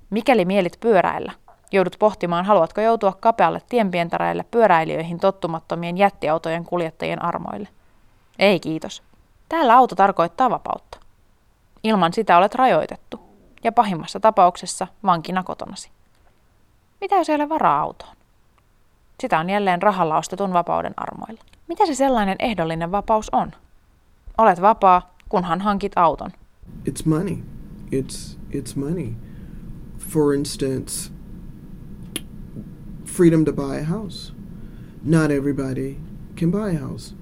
Mikäli 0.10 0.46
mielit 0.46 0.78
pyöräillä, 0.80 1.32
joudut 1.72 1.96
pohtimaan, 2.00 2.46
haluatko 2.46 2.82
joutua 2.82 3.14
kapealle 3.20 3.62
tienpientareille 3.70 4.46
pyöräilijöihin 4.52 5.20
tottumattomien 5.20 5.98
jättiautojen 5.98 6.66
kuljettajien 6.66 7.22
armoille. 7.22 7.68
Ei 8.40 8.60
kiitos. 8.60 9.04
Täällä 9.50 9.78
auto 9.78 9.96
tarkoittaa 9.96 10.50
vapautta. 10.50 11.00
Ilman 11.84 12.14
sitä 12.14 12.38
olet 12.38 12.56
rajoitettu 12.56 13.20
ja 13.64 13.72
pahimmassa 13.72 14.20
tapauksessa 14.20 14.88
vankina 15.04 15.44
kotonasi. 15.44 15.90
Mitä 17.02 17.16
jos 17.16 17.30
ei 17.30 17.36
ole 17.36 17.50
varaa 17.50 17.80
autoon? 17.80 18.16
Sitä 19.20 19.40
on 19.40 19.50
jälleen 19.50 19.82
rahalla 19.82 20.18
ostetun 20.18 20.54
vapauden 20.54 20.94
armoilla. 20.98 21.44
Mitä 21.68 21.86
se 21.86 21.96
sellainen 21.96 22.36
ehdollinen 22.40 22.92
vapaus 22.92 23.30
on? 23.32 23.52
Olet 24.38 24.62
vapaa, 24.62 25.16
kunhan 25.30 25.62
hankit 25.62 25.92
auton. 25.96 26.32
It's 26.90 27.06
money. 27.06 27.38
It's 27.92 28.38
it's 28.52 28.76
money. 28.76 29.14
For 29.98 30.34
instance, 30.34 31.12
freedom 33.06 33.46
to 33.46 33.54
buy 33.54 33.80
a 33.82 33.84
house. 33.84 34.34
Not 35.04 35.32
everybody 35.32 35.98
can 36.40 36.52
buy 36.52 36.76
a 36.76 36.80
house. 36.80 37.16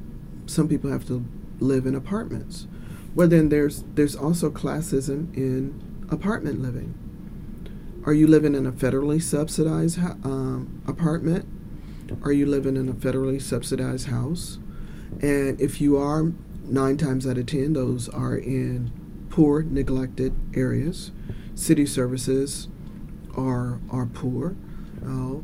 Some 0.45 0.67
people 0.67 0.91
have 0.91 1.05
to 1.05 1.21
live 1.59 1.89
in 1.89 1.95
apartments. 1.95 2.67
Well, 3.15 3.29
then 3.29 3.49
there's 3.49 3.83
there's 3.95 4.15
also 4.15 4.49
classism 4.49 5.33
in 5.37 5.73
apartment 6.11 6.61
living. 6.61 6.93
Are 8.07 8.13
you 8.13 8.25
living 8.25 8.55
in 8.55 8.65
a 8.65 8.71
federally 8.71 9.21
subsidized 9.21 9.99
um, 9.99 10.81
apartment? 10.87 11.45
Are 12.23 12.31
you 12.31 12.45
living 12.45 12.77
in 12.77 12.87
a 12.87 12.93
federally 12.93 13.41
subsidized 13.41 14.07
house? 14.07 14.59
And 15.21 15.59
if 15.59 15.81
you 15.81 15.97
are, 15.97 16.31
nine 16.63 16.95
times 16.95 17.27
out 17.27 17.37
of 17.37 17.47
ten, 17.47 17.73
those 17.73 18.07
are 18.07 18.37
in 18.37 18.93
poor, 19.29 19.61
neglected 19.61 20.33
areas. 20.55 21.11
City 21.53 21.85
services 21.85 22.69
are 23.35 23.81
are 23.91 24.05
poor. 24.05 24.55
Oh, 25.05 25.43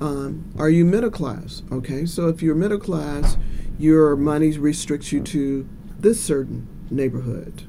um, 0.00 0.50
are 0.56 0.70
you 0.70 0.86
middle 0.86 1.10
class? 1.10 1.62
Okay, 1.70 2.06
so 2.06 2.28
if 2.28 2.40
you're 2.40 2.54
middle 2.54 2.80
class, 2.80 3.36
your 3.78 4.16
money 4.16 4.56
restricts 4.56 5.12
you 5.12 5.20
to 5.24 5.68
this 5.98 6.24
certain 6.24 6.68
neighborhood. 6.90 7.64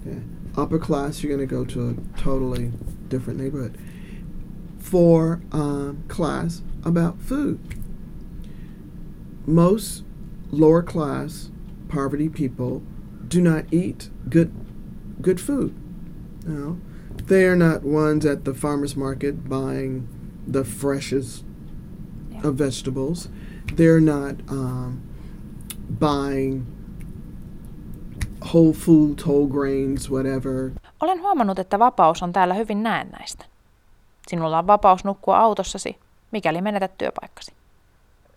Okay. 0.00 0.22
Upper 0.56 0.78
class, 0.78 1.22
you're 1.22 1.36
going 1.36 1.46
to 1.46 1.54
go 1.54 1.66
to 1.66 1.90
a 1.90 2.18
totally 2.18 2.72
different 3.12 3.38
neighborhood. 3.38 3.76
For 4.78 5.40
um, 5.52 6.02
class, 6.08 6.62
about 6.84 7.20
food. 7.20 7.60
Most 9.46 10.02
lower 10.50 10.82
class 10.82 11.50
poverty 11.88 12.28
people 12.28 12.82
do 13.28 13.40
not 13.40 13.64
eat 13.72 14.08
good 14.28 14.52
good 15.20 15.40
food. 15.40 15.74
You 16.46 16.52
know, 16.52 16.80
they 17.26 17.44
are 17.44 17.54
not 17.56 17.82
ones 17.82 18.24
at 18.26 18.44
the 18.44 18.54
farmers 18.54 18.96
market 18.96 19.48
buying 19.48 20.08
the 20.46 20.64
freshest 20.64 21.44
Yeah. 22.32 22.48
of 22.48 22.56
vegetables. 22.56 23.28
They're 23.74 24.00
not 24.00 24.36
um, 24.48 25.02
buying 25.88 26.66
whole 28.42 28.72
foods, 28.72 29.22
whole 29.22 29.46
grains, 29.46 30.10
whatever. 30.10 30.72
Olen 31.02 31.22
huomannut, 31.22 31.58
että 31.58 31.78
vapaus 31.78 32.22
on 32.22 32.32
täällä 32.32 32.54
hyvin 32.54 32.82
näennäistä. 32.82 33.44
Sinulla 34.28 34.58
on 34.58 34.66
vapaus 34.66 35.04
nukkua 35.04 35.38
autossasi, 35.38 35.98
mikäli 36.30 36.60
menetät 36.60 36.98
työpaikkasi. 36.98 37.52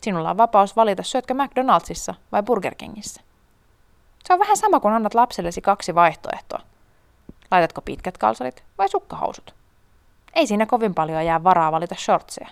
Sinulla 0.01 0.30
on 0.30 0.38
vapaus 0.38 0.75
valita, 0.75 1.04
syötkö 1.04 1.34
McDonaldsissa 1.34 2.15
vai 2.32 2.43
Burger 2.43 2.75
Kingissä. 2.75 3.21
Se 4.23 4.34
on 4.34 4.39
vähän 4.39 4.58
sama 4.58 4.80
kuin 4.80 4.93
annat 4.93 5.13
lapsellesi 5.13 5.62
kaksi 5.62 5.95
vaihtoehtoa. 5.95 6.60
Laitatko 7.51 7.82
pitkät 7.82 8.17
kalsarit 8.17 8.63
vai 8.78 8.89
sukkahousut? 8.89 9.54
Ei 10.34 10.47
siinä 10.47 10.65
kovin 10.65 10.93
paljon 10.93 11.25
jää 11.25 11.43
varaa 11.43 11.71
valita 11.71 11.95
shortseja. 11.95 12.49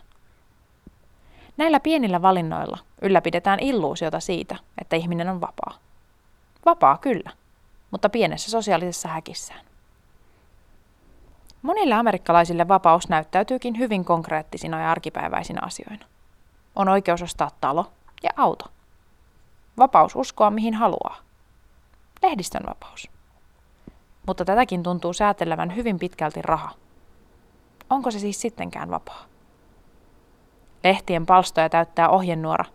Näillä 1.57 1.79
pienillä 1.79 2.21
valinnoilla 2.21 2.77
ylläpidetään 3.01 3.59
illuusiota 3.59 4.19
siitä, 4.19 4.55
että 4.81 4.95
ihminen 4.95 5.29
on 5.29 5.41
vapaa. 5.41 5.77
Vapaa 6.65 6.97
kyllä, 6.97 7.31
mutta 7.91 8.09
pienessä 8.09 8.51
sosiaalisessa 8.51 9.07
häkissään. 9.07 9.72
Monille 11.63 11.95
amerikkalaisille 11.95 12.67
vapaus 12.67 13.09
näyttäytyykin 13.09 13.77
hyvin 13.77 14.05
konkreettisina 14.05 14.81
ja 14.81 14.91
arkipäiväisinä 14.91 15.61
asioina. 15.63 16.05
On 16.75 16.89
oikeus 16.89 17.21
ostaa 17.21 17.51
talo 17.61 17.91
ja 18.23 18.29
auto. 18.37 18.65
Vapaus 19.77 20.15
uskoa 20.15 20.51
mihin 20.51 20.73
haluaa. 20.73 21.17
Lehdistön 22.23 22.63
vapaus. 22.69 23.09
Mutta 24.27 24.45
tätäkin 24.45 24.83
tuntuu 24.83 25.13
säätelevän 25.13 25.75
hyvin 25.75 25.99
pitkälti 25.99 26.41
raha. 26.41 26.71
Onko 27.89 28.11
se 28.11 28.19
siis 28.19 28.41
sittenkään 28.41 28.89
vapaa? 28.89 29.25
Lehtien 30.83 31.25
palstoja 31.25 31.69
täyttää 31.69 32.09
ohjenuora 32.09 32.65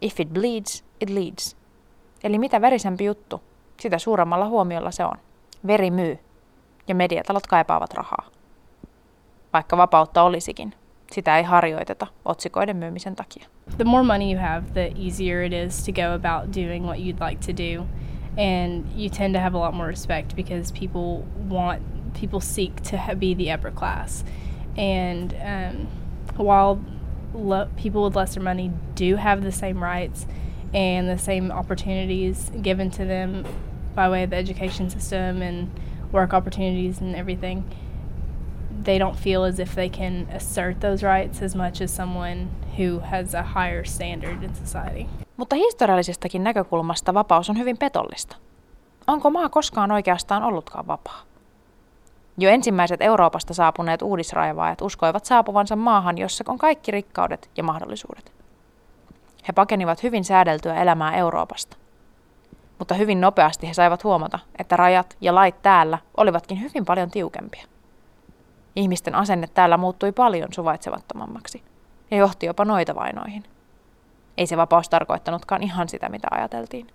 If 0.00 0.20
it 0.20 0.28
bleeds, 0.28 0.84
it 1.00 1.10
leads. 1.10 1.56
Eli 2.24 2.38
mitä 2.38 2.60
verisempi 2.60 3.04
juttu, 3.04 3.42
sitä 3.80 3.98
suuremmalla 3.98 4.46
huomiolla 4.46 4.90
se 4.90 5.04
on. 5.04 5.16
Veri 5.66 5.90
myy, 5.90 6.18
ja 6.88 6.94
mediatalot 6.94 7.46
kaipaavat 7.46 7.94
rahaa. 7.94 8.26
Vaikka 9.52 9.76
vapautta 9.76 10.22
olisikin, 10.22 10.74
sitä 11.12 11.36
ei 11.36 11.42
harjoiteta 11.42 12.06
otsikoiden 12.24 12.76
myymisen 12.76 13.16
takia. 13.16 13.46
The 13.76 13.84
more 13.84 14.04
money 14.04 14.32
you 14.32 14.40
have, 14.40 14.62
the 14.72 14.92
easier 15.06 15.42
it 15.42 15.52
is 15.52 15.84
to 15.84 15.92
go 15.92 16.14
about 16.14 16.56
doing 16.56 16.84
what 16.84 16.98
you'd 16.98 17.20
like 17.28 17.40
to 17.46 17.52
do. 17.52 17.86
And 18.36 18.84
you 18.96 19.08
tend 19.08 19.34
to 19.34 19.40
have 19.40 19.58
a 19.58 19.60
lot 19.60 19.74
more 19.74 19.88
respect 19.88 20.36
because 20.36 20.72
people 20.72 21.24
want, 21.48 21.82
people 22.20 22.40
seek 22.40 22.82
to 22.82 22.96
be 23.16 23.34
the 23.34 23.52
upper 23.52 23.70
class. 23.70 24.24
And 24.76 25.34
um, 25.34 25.86
while 26.36 26.78
lo- 27.34 27.68
people 27.76 28.02
with 28.04 28.16
lesser 28.16 28.40
money 28.40 28.72
do 28.94 29.16
have 29.16 29.42
the 29.42 29.52
same 29.52 29.82
rights 29.82 30.26
and 30.74 31.08
the 31.08 31.18
same 31.18 31.52
opportunities 31.52 32.50
given 32.62 32.90
to 32.90 33.04
them 33.04 33.44
by 33.94 34.08
way 34.08 34.24
of 34.24 34.30
the 34.30 34.36
education 34.36 34.90
system 34.90 35.42
and 35.42 35.70
work 36.14 36.32
opportunities 36.32 37.02
and 37.02 37.14
everything, 37.14 37.62
they 38.84 38.98
don't 38.98 39.16
feel 39.16 39.44
as 39.44 39.58
if 39.58 39.74
they 39.74 39.88
can 39.88 40.26
assert 40.36 40.80
those 40.80 41.06
rights 41.06 41.42
as 41.42 41.56
much 41.56 41.82
as 41.82 41.96
someone 41.96 42.48
who 42.78 43.00
has 43.00 43.34
a 43.34 43.42
higher 43.42 43.84
standard 43.84 44.42
in 44.42 44.54
society. 44.54 45.06
Mutta 45.36 45.56
historiallisestakin 45.56 46.44
näkökulmasta 46.44 47.14
vapaus 47.14 47.50
on 47.50 47.58
hyvin 47.58 47.78
petollista. 47.78 48.36
Onko 49.06 49.30
maa 49.30 49.48
koskaan 49.48 49.90
oikeastaan 49.90 50.42
ollutkaan 50.42 50.86
vapaa? 50.86 51.22
Jo 52.38 52.50
ensimmäiset 52.50 53.02
Euroopasta 53.02 53.54
saapuneet 53.54 54.02
uudisraivaajat 54.02 54.80
uskoivat 54.80 55.24
saapuvansa 55.24 55.76
maahan, 55.76 56.18
jossa 56.18 56.44
on 56.48 56.58
kaikki 56.58 56.90
rikkaudet 56.90 57.50
ja 57.56 57.62
mahdollisuudet. 57.62 58.32
He 59.48 59.52
pakenivat 59.52 60.02
hyvin 60.02 60.24
säädeltyä 60.24 60.74
elämää 60.74 61.16
Euroopasta. 61.16 61.76
Mutta 62.78 62.94
hyvin 62.94 63.20
nopeasti 63.20 63.68
he 63.68 63.74
saivat 63.74 64.04
huomata, 64.04 64.38
että 64.58 64.76
rajat 64.76 65.16
ja 65.20 65.34
lait 65.34 65.62
täällä 65.62 65.98
olivatkin 66.16 66.60
hyvin 66.60 66.84
paljon 66.84 67.10
tiukempia. 67.10 67.66
Ihmisten 68.76 69.14
asenne 69.14 69.46
täällä 69.46 69.76
muuttui 69.76 70.12
paljon 70.12 70.48
suvaitsevattomammaksi 70.52 71.62
ja 72.10 72.16
johti 72.16 72.46
jopa 72.46 72.64
noita 72.64 72.94
vainoihin. 72.94 73.44
Ei 74.36 74.46
se 74.46 74.56
vapaus 74.56 74.88
tarkoittanutkaan 74.88 75.62
ihan 75.62 75.88
sitä, 75.88 76.08
mitä 76.08 76.28
ajateltiin. 76.30 76.86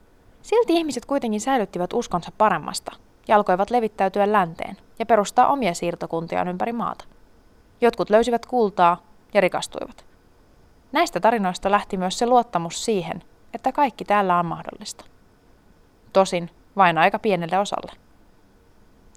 Silti 0.41 0.73
ihmiset 0.73 1.05
kuitenkin 1.05 1.41
säilyttivät 1.41 1.93
uskonsa 1.93 2.31
paremmasta 2.37 2.91
ja 3.27 3.35
alkoivat 3.35 3.69
levittäytyä 3.69 4.31
länteen 4.31 4.77
ja 4.99 5.05
perustaa 5.05 5.47
omia 5.47 5.73
siirtokuntiaan 5.73 6.47
ympäri 6.47 6.73
maata. 6.73 7.05
Jotkut 7.81 8.09
löysivät 8.09 8.45
kultaa 8.45 8.97
ja 9.33 9.41
rikastuivat. 9.41 10.05
Näistä 10.91 11.19
tarinoista 11.19 11.71
lähti 11.71 11.97
myös 11.97 12.19
se 12.19 12.25
luottamus 12.25 12.85
siihen, 12.85 13.23
että 13.53 13.71
kaikki 13.71 14.05
täällä 14.05 14.39
on 14.39 14.45
mahdollista. 14.45 15.05
Tosin 16.13 16.49
vain 16.77 16.97
aika 16.97 17.19
pienelle 17.19 17.59
osalle. 17.59 17.91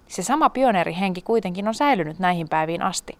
Se 0.07 0.23
sama 0.23 0.49
pioneerihenki 0.49 1.21
kuitenkin 1.21 1.67
on 1.67 1.73
säilynyt 1.73 2.19
näihin 2.19 2.49
päiviin 2.49 2.81
asti. 2.81 3.17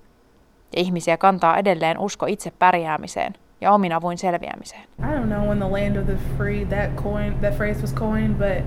Ja 0.75 0.81
ihmisiä 0.81 1.17
kantaa 1.17 1.57
edelleen 1.57 1.99
usko 1.99 2.25
itse 2.25 2.51
pärjäämiseen 2.59 3.33
ja 3.61 3.71
omin 3.71 3.93
avuin 3.93 4.17
selviämiseen. 4.17 4.81
I 4.99 5.03
don't 5.03 5.25
know 5.25 5.47
when 5.47 5.59
the 5.59 5.69
land 5.69 5.95
of 5.95 6.05
the 6.05 6.17
free 6.37 6.65
that 6.65 6.95
coin 6.95 7.33
that 7.41 7.57
phrase 7.57 7.81
was 7.81 7.93
coined, 7.93 8.35
but 8.35 8.63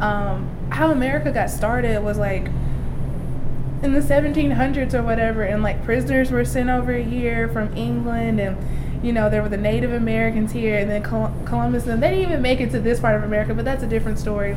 um, 0.00 0.48
how 0.70 0.90
America 0.90 1.32
got 1.32 1.50
started 1.50 2.02
was 2.02 2.18
like 2.18 2.50
in 3.82 3.92
the 3.92 4.00
1700s 4.00 4.94
or 4.94 5.02
whatever, 5.02 5.42
and 5.42 5.62
like 5.62 5.84
prisoners 5.84 6.30
were 6.30 6.44
sent 6.44 6.70
over 6.70 6.92
here 6.92 7.48
from 7.48 7.76
England, 7.76 8.40
and 8.40 8.56
you 9.02 9.12
know 9.12 9.30
there 9.30 9.42
were 9.42 9.48
the 9.48 9.56
Native 9.56 9.92
Americans 9.92 10.52
here, 10.52 10.78
and 10.78 10.90
then 10.90 11.02
Columbus, 11.44 11.86
and 11.86 12.02
they 12.02 12.10
didn't 12.10 12.24
even 12.24 12.42
make 12.42 12.60
it 12.60 12.70
to 12.70 12.80
this 12.80 13.00
part 13.00 13.16
of 13.16 13.22
America, 13.22 13.54
but 13.54 13.64
that's 13.64 13.82
a 13.82 13.86
different 13.86 14.18
story. 14.18 14.56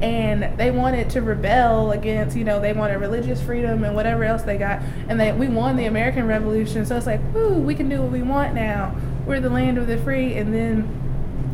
And 0.00 0.58
they 0.58 0.70
wanted 0.70 1.10
to 1.10 1.20
rebel 1.20 1.92
against, 1.92 2.36
you 2.36 2.44
know, 2.44 2.60
they 2.60 2.72
wanted 2.72 3.00
religious 3.00 3.40
freedom 3.40 3.84
and 3.84 3.94
whatever 3.94 4.24
else 4.24 4.42
they 4.42 4.58
got, 4.58 4.80
and 5.08 5.20
they 5.20 5.32
we 5.32 5.48
won 5.48 5.76
the 5.76 5.86
American 5.86 6.26
Revolution, 6.28 6.86
so 6.86 6.96
it's 6.96 7.06
like, 7.06 7.20
woo, 7.34 7.66
we 7.66 7.74
can 7.74 7.88
do 7.88 8.02
what 8.02 8.12
we 8.12 8.22
want 8.22 8.54
now. 8.54 8.90
We're 9.26 9.40
the 9.40 9.54
land 9.54 9.78
of 9.78 9.86
the 9.86 9.96
free, 9.98 10.40
and 10.40 10.52
then 10.52 10.84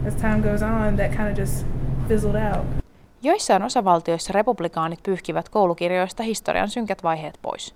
as 0.07 0.15
time 0.15 0.43
goes 0.43 0.63
on, 0.63 0.97
that 0.97 1.17
kind 1.17 1.29
of 1.29 1.37
just 1.37 1.67
fizzled 2.09 2.37
out. 2.37 2.65
Joissain 3.23 3.63
osavaltioissa 3.63 4.33
republikaanit 4.33 5.03
pyyhkivät 5.03 5.49
koulukirjoista 5.49 6.23
historian 6.23 6.69
synkät 6.69 7.03
vaiheet 7.03 7.39
pois. 7.43 7.75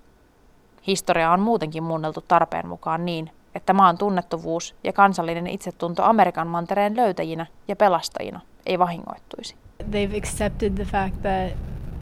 Historia 0.86 1.30
on 1.30 1.40
muutenkin 1.40 1.82
muunneltu 1.82 2.24
tarpeen 2.28 2.68
mukaan 2.68 3.04
niin, 3.04 3.30
että 3.54 3.72
maan 3.72 3.98
tunnettuvuus 3.98 4.74
ja 4.84 4.92
kansallinen 4.92 5.46
itsetunto 5.46 6.04
Amerikan 6.04 6.46
mantereen 6.46 6.96
löytäjinä 6.96 7.46
ja 7.68 7.76
pelastajina 7.76 8.40
ei 8.66 8.78
vahingoittuisi. 8.78 9.56
They've 9.82 10.16
accepted 10.16 10.72
the 10.74 10.84
fact 10.84 11.22
that 11.22 11.52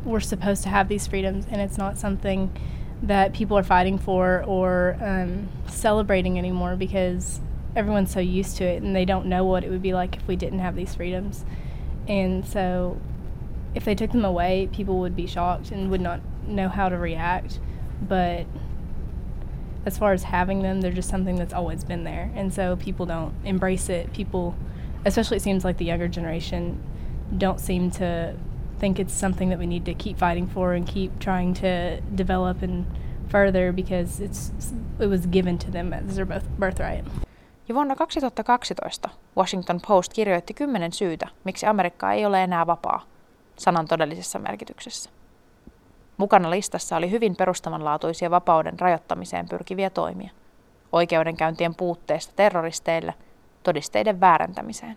we're 0.06 0.20
supposed 0.20 0.64
to 0.64 0.70
have 0.70 0.88
these 0.88 1.10
freedoms 1.10 1.46
and 1.52 1.56
it's 1.56 1.78
not 1.78 1.96
something 1.96 2.50
that 3.06 3.32
people 3.32 3.56
are 3.56 3.64
fighting 3.64 3.98
for 4.00 4.44
or 4.46 4.94
um, 5.00 5.48
celebrating 5.66 6.38
anymore 6.38 6.76
because 6.76 7.40
everyone's 7.76 8.12
so 8.12 8.20
used 8.20 8.56
to 8.58 8.64
it 8.64 8.82
and 8.82 8.94
they 8.94 9.04
don't 9.04 9.26
know 9.26 9.44
what 9.44 9.64
it 9.64 9.70
would 9.70 9.82
be 9.82 9.94
like 9.94 10.16
if 10.16 10.26
we 10.28 10.36
didn't 10.36 10.58
have 10.58 10.76
these 10.76 10.94
freedoms. 10.94 11.44
And 12.08 12.44
so 12.44 12.96
if 13.74 13.84
they 13.84 13.94
took 13.94 14.12
them 14.12 14.24
away, 14.24 14.68
people 14.72 14.98
would 14.98 15.16
be 15.16 15.26
shocked 15.26 15.70
and 15.70 15.90
would 15.90 16.00
not 16.00 16.20
know 16.46 16.68
how 16.68 16.88
to 16.88 16.96
react. 16.96 17.60
But 18.02 18.46
as 19.86 19.98
far 19.98 20.12
as 20.12 20.22
having 20.24 20.62
them, 20.62 20.80
they're 20.80 20.96
just 20.96 21.08
something 21.08 21.36
that's 21.36 21.54
always 21.54 21.84
been 21.84 22.04
there. 22.04 22.30
And 22.36 22.52
so 22.52 22.76
people 22.76 23.06
don't 23.06 23.32
embrace 23.44 23.88
it. 23.88 24.12
People, 24.12 24.54
especially 25.06 25.36
it 25.36 25.42
seems 25.42 25.64
like 25.64 25.78
the 25.78 25.84
younger 25.84 26.08
generation, 26.08 26.78
don't 27.38 27.60
seem 27.60 27.90
to 27.90 28.34
think 28.78 28.98
it's 28.98 29.20
something 29.20 29.50
that 29.50 29.58
we 29.58 29.66
need 29.66 29.84
to 29.84 29.94
keep 29.94 30.18
fighting 30.18 30.48
for 30.48 30.74
and 30.74 30.86
keep 30.86 31.18
trying 31.18 31.54
to 31.54 32.00
develop 32.16 32.62
and 32.62 32.84
further 33.28 33.72
because 33.72 34.24
it's 34.24 34.52
it 34.98 35.08
was 35.08 35.26
given 35.26 35.58
to 35.58 35.70
them 35.70 35.92
as 35.92 36.16
their 36.16 36.26
birth- 36.26 36.58
birthright. 36.58 37.04
Jo 37.68 37.74
vuonna 37.74 37.96
2012 37.96 39.10
Washington 39.36 39.80
Post 39.86 40.12
kirjoitti 40.12 40.54
kymmenen 40.54 40.92
syytä, 40.92 41.28
miksi 41.44 41.66
Amerikka 41.66 42.12
ei 42.12 42.26
ole 42.26 42.44
enää 42.44 42.66
vapaa, 42.66 43.06
sanan 43.56 43.88
todellisessa 43.88 44.38
merkityksessä. 44.38 45.10
Mukana 46.20 46.50
listassa 46.50 46.96
oli 46.96 47.10
hyvin 47.10 47.36
perustavanlaatuisia 47.36 48.30
vapauden 48.30 48.80
rajoittamiseen 48.80 49.48
pyrkiviä 49.48 49.90
toimia. 49.90 50.30
Oikeudenkäyntien 50.92 51.74
puutteesta 51.74 52.32
terroristeille, 52.36 53.14
todisteiden 53.62 54.20
väärentämiseen. 54.20 54.96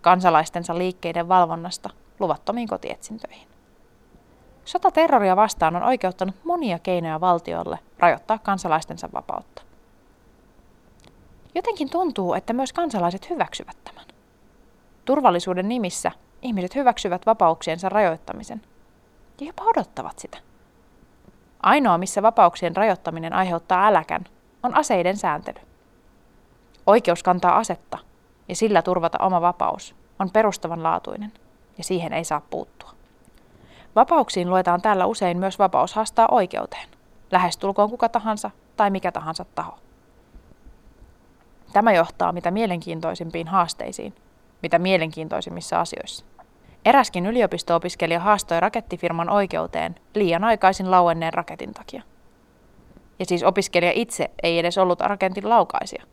Kansalaistensa 0.00 0.78
liikkeiden 0.78 1.28
valvonnasta 1.28 1.90
luvattomiin 2.20 2.68
kotietsintöihin. 2.68 3.48
Sota 4.64 4.90
terroria 4.90 5.36
vastaan 5.36 5.76
on 5.76 5.82
oikeuttanut 5.82 6.34
monia 6.44 6.78
keinoja 6.78 7.20
valtiolle 7.20 7.78
rajoittaa 7.98 8.38
kansalaistensa 8.38 9.08
vapautta. 9.12 9.62
Jotenkin 11.54 11.90
tuntuu, 11.90 12.34
että 12.34 12.52
myös 12.52 12.72
kansalaiset 12.72 13.30
hyväksyvät 13.30 13.76
tämän. 13.84 14.04
Turvallisuuden 15.04 15.68
nimissä 15.68 16.12
ihmiset 16.42 16.74
hyväksyvät 16.74 17.26
vapauksiensa 17.26 17.88
rajoittamisen 17.88 18.62
ja 19.40 19.46
jopa 19.46 19.62
odottavat 19.64 20.18
sitä. 20.18 20.38
Ainoa, 21.62 21.98
missä 21.98 22.22
vapauksien 22.22 22.76
rajoittaminen 22.76 23.32
aiheuttaa 23.32 23.86
äläkän, 23.86 24.24
on 24.62 24.74
aseiden 24.74 25.16
sääntely. 25.16 25.60
Oikeus 26.86 27.22
kantaa 27.22 27.56
asetta 27.56 27.98
ja 28.48 28.56
sillä 28.56 28.82
turvata 28.82 29.18
oma 29.18 29.40
vapaus 29.40 29.94
on 30.18 30.30
perustavanlaatuinen 30.30 31.32
ja 31.78 31.84
siihen 31.84 32.12
ei 32.12 32.24
saa 32.24 32.40
puuttua. 32.50 32.90
Vapauksiin 33.96 34.50
luetaan 34.50 34.82
täällä 34.82 35.06
usein 35.06 35.38
myös 35.38 35.58
vapaus 35.58 35.94
haastaa 35.94 36.28
oikeuteen, 36.30 36.88
lähestulkoon 37.30 37.90
kuka 37.90 38.08
tahansa 38.08 38.50
tai 38.76 38.90
mikä 38.90 39.12
tahansa 39.12 39.44
taho. 39.54 39.78
Tämä 41.72 41.92
johtaa 41.92 42.32
mitä 42.32 42.50
mielenkiintoisimpiin 42.50 43.48
haasteisiin, 43.48 44.14
mitä 44.62 44.78
mielenkiintoisimmissa 44.78 45.80
asioissa. 45.80 46.24
Eräskin 46.84 47.26
yliopisto-opiskelija 47.26 48.20
haastoi 48.20 48.60
rakettifirman 48.60 49.30
oikeuteen 49.30 49.94
liian 50.14 50.44
aikaisin 50.44 50.90
lauenneen 50.90 51.32
raketin 51.32 51.74
takia. 51.74 52.02
Ja 53.18 53.26
siis 53.26 53.42
opiskelija 53.42 53.92
itse 53.94 54.30
ei 54.42 54.58
edes 54.58 54.78
ollut 54.78 55.00
raketin 55.00 55.48
laukaisia, 55.48 56.04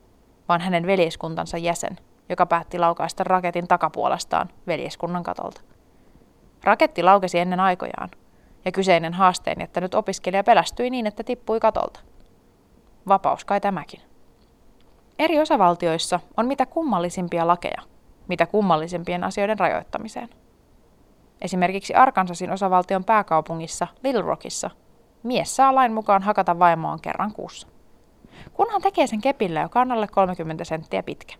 vaan 0.49 0.61
hänen 0.61 0.87
veljeskuntansa 0.87 1.57
jäsen, 1.57 1.97
joka 2.29 2.45
päätti 2.45 2.79
laukaista 2.79 3.23
raketin 3.23 3.67
takapuolestaan 3.67 4.49
veljeskunnan 4.67 5.23
katolta. 5.23 5.61
Raketti 6.63 7.03
laukesi 7.03 7.39
ennen 7.39 7.59
aikojaan, 7.59 8.09
ja 8.65 8.71
kyseinen 8.71 9.13
haasteen 9.13 9.57
jättänyt 9.59 9.95
opiskelija 9.95 10.43
pelästyi 10.43 10.89
niin, 10.89 11.07
että 11.07 11.23
tippui 11.23 11.59
katolta. 11.59 11.99
Vapaus 13.07 13.45
kai 13.45 13.61
tämäkin. 13.61 14.01
Eri 15.19 15.39
osavaltioissa 15.39 16.19
on 16.37 16.47
mitä 16.47 16.65
kummallisimpia 16.65 17.47
lakeja, 17.47 17.81
mitä 18.27 18.45
kummallisempien 18.45 19.23
asioiden 19.23 19.59
rajoittamiseen. 19.59 20.29
Esimerkiksi 21.41 21.93
Arkansasin 21.93 22.51
osavaltion 22.51 23.03
pääkaupungissa 23.03 23.87
Little 24.03 24.21
Rockissa 24.21 24.69
mies 25.23 25.55
saa 25.55 25.75
lain 25.75 25.93
mukaan 25.93 26.21
hakata 26.23 26.59
vaimoaan 26.59 27.01
kerran 27.01 27.33
kuussa. 27.33 27.67
Kunhan 28.53 28.81
tekee 28.81 29.07
sen 29.07 29.21
kepillä, 29.21 29.61
joka 29.61 29.81
on 29.81 29.91
alle 29.91 30.07
30 30.07 30.63
senttiä 30.63 31.03
pitkä. 31.03 31.35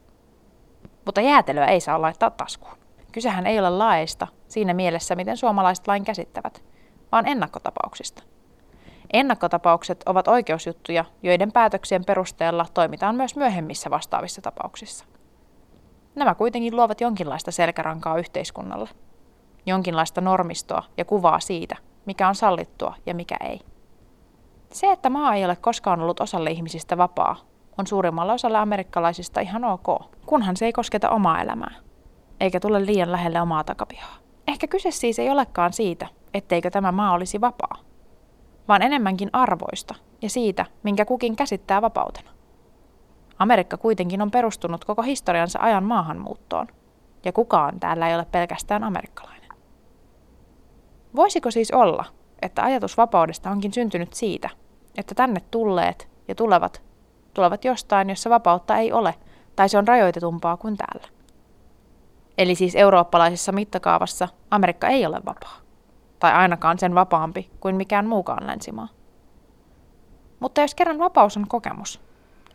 Mutta 1.06 1.22
jäätelöä 1.22 1.66
ei 1.66 1.80
saa 1.80 2.02
laittaa 2.02 2.30
taskuun. 2.30 2.78
Kysehän 3.12 3.48
ei 3.48 3.60
ole 3.60 3.70
laeista 3.70 4.28
siinä 4.48 4.74
mielessä, 4.74 5.16
miten 5.16 5.38
suomalaiset 5.38 5.88
lain 5.88 6.04
käsittävät, 6.04 6.64
vaan 7.12 7.28
ennakkotapauksista. 7.28 8.24
Ennakkotapaukset 9.14 10.04
ovat 10.06 10.28
oikeusjuttuja, 10.28 11.06
joiden 11.24 11.52
päätöksien 11.52 12.06
perusteella 12.06 12.66
toimitaan 12.74 13.16
myös 13.16 13.36
myöhemmissä 13.36 13.90
vastaavissa 13.90 14.42
tapauksissa. 14.42 15.06
Nämä 16.16 16.36
kuitenkin 16.36 16.76
luovat 16.76 17.02
jonkinlaista 17.02 17.52
selkärankaa 17.52 18.18
yhteiskunnalle, 18.18 18.90
jonkinlaista 19.70 20.22
normistoa 20.22 20.84
ja 20.98 21.06
kuvaa 21.06 21.40
siitä, 21.40 21.76
mikä 22.06 22.28
on 22.28 22.36
sallittua 22.36 22.96
ja 23.06 23.16
mikä 23.16 23.38
ei. 23.42 23.62
Se, 24.72 24.92
että 24.92 25.10
maa 25.10 25.34
ei 25.34 25.46
ole 25.46 25.56
koskaan 25.56 26.02
ollut 26.02 26.20
osalle 26.20 26.52
ihmisistä 26.52 26.98
vapaa, 26.98 27.36
on 27.78 27.88
suurimmalla 27.88 28.34
osalla 28.34 28.62
amerikkalaisista 28.62 29.40
ihan 29.40 29.64
ok, 29.64 29.88
kunhan 30.26 30.58
se 30.58 30.66
ei 30.66 30.74
kosketa 30.74 31.10
omaa 31.10 31.42
elämää, 31.42 31.72
eikä 32.40 32.60
tule 32.60 32.86
liian 32.86 33.12
lähelle 33.12 33.42
omaa 33.42 33.64
takapihaa. 33.64 34.16
Ehkä 34.48 34.68
kyse 34.68 34.92
siis 34.92 35.20
ei 35.20 35.30
olekaan 35.30 35.74
siitä, 35.74 36.08
etteikö 36.34 36.70
tämä 36.70 36.92
maa 36.92 37.12
olisi 37.12 37.42
vapaa, 37.42 37.78
vaan 38.68 38.82
enemmänkin 38.82 39.30
arvoista 39.34 39.96
ja 40.22 40.30
siitä, 40.30 40.66
minkä 40.84 41.06
kukin 41.06 41.36
käsittää 41.36 41.82
vapautena. 41.82 42.32
Amerikka 43.40 43.78
kuitenkin 43.78 44.22
on 44.22 44.32
perustunut 44.32 44.86
koko 44.86 45.02
historiansa 45.02 45.60
ajan 45.62 45.84
maahanmuuttoon, 45.84 46.68
ja 47.26 47.34
kukaan 47.34 47.80
täällä 47.80 48.10
ei 48.10 48.16
ole 48.16 48.26
pelkästään 48.26 48.84
amerikkalainen. 48.84 49.38
Voisiko 51.15 51.52
siis 51.52 51.72
olla, 51.72 52.06
että 52.41 52.63
ajatus 52.63 52.98
vapaudesta 52.98 53.50
onkin 53.52 53.74
syntynyt 53.74 54.13
siitä, 54.13 54.50
että 54.98 55.15
tänne 55.15 55.41
tulleet 55.52 56.08
ja 56.28 56.36
tulevat 56.36 56.89
tulevat 57.34 57.65
jostain, 57.65 58.10
jossa 58.10 58.30
vapautta 58.30 58.78
ei 58.78 58.91
ole, 58.91 59.15
tai 59.56 59.69
se 59.69 59.78
on 59.78 59.88
rajoitetumpaa 59.88 60.58
kuin 60.58 60.78
täällä. 60.78 61.08
Eli 62.38 62.56
siis 62.56 62.76
eurooppalaisessa 62.76 63.52
mittakaavassa 63.52 64.28
Amerikka 64.52 64.88
ei 64.88 65.06
ole 65.06 65.22
vapaa, 65.26 65.58
tai 66.19 66.34
ainakaan 66.34 66.80
sen 66.80 66.95
vapaampi 66.95 67.50
kuin 67.60 67.76
mikään 67.76 68.08
muukaan 68.08 68.48
länsimaa. 68.48 68.88
Mutta 70.39 70.62
jos 70.62 70.76
kerran 70.76 71.00
vapaus 71.00 71.38
on 71.38 71.48
kokemus, 71.48 72.02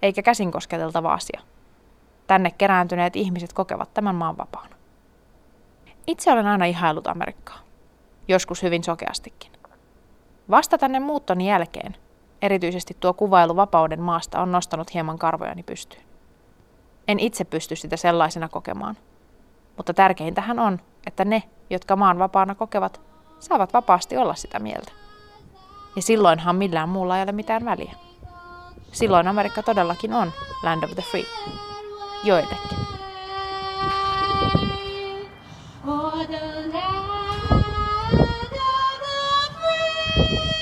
eikä 0.02 0.22
käsin 0.22 0.52
kosketeltava 0.52 1.12
asia, 1.12 1.40
tänne 2.26 2.50
kerääntyneet 2.50 3.16
ihmiset 3.16 3.52
kokevat 3.52 3.94
tämän 3.94 4.14
maan 4.14 4.38
vapaana. 4.38 4.76
Itse 6.06 6.32
olen 6.32 6.46
aina 6.46 6.64
ihailut 6.64 7.06
Amerikkaa, 7.06 7.58
joskus 8.28 8.62
hyvin 8.62 8.84
sokeastikin. 8.84 9.52
Vasta 10.50 10.78
tänne 10.78 11.00
muutton 11.00 11.40
jälkeen, 11.40 11.96
erityisesti 12.42 12.96
tuo 13.00 13.14
kuvailu 13.14 13.56
vapauden 13.56 14.00
maasta 14.00 14.40
on 14.40 14.52
nostanut 14.52 14.94
hieman 14.94 15.18
karvojani 15.18 15.62
pystyyn. 15.62 16.02
En 17.08 17.20
itse 17.20 17.44
pysty 17.44 17.76
sitä 17.76 17.96
sellaisena 17.96 18.48
kokemaan. 18.48 18.96
Mutta 19.76 19.94
tärkeintähän 19.94 20.58
on, 20.58 20.80
että 21.06 21.24
ne, 21.24 21.42
jotka 21.70 21.96
maan 21.96 22.18
vapaana 22.18 22.54
kokevat, 22.54 23.00
saavat 23.40 23.72
vapaasti 23.72 24.16
olla 24.16 24.34
sitä 24.34 24.58
mieltä. 24.58 24.92
Ja 25.96 26.02
silloinhan 26.02 26.56
millään 26.56 26.88
muulla 26.88 27.16
ei 27.16 27.22
ole 27.22 27.32
mitään 27.32 27.64
väliä. 27.64 27.94
Silloin 28.92 29.28
Amerikka 29.28 29.62
todellakin 29.62 30.14
on 30.14 30.32
Land 30.62 30.82
of 30.82 30.90
the 30.90 31.02
Free. 31.02 31.24
Joillekin. 32.24 32.78
Thank 40.16 40.31
you. 40.31 40.53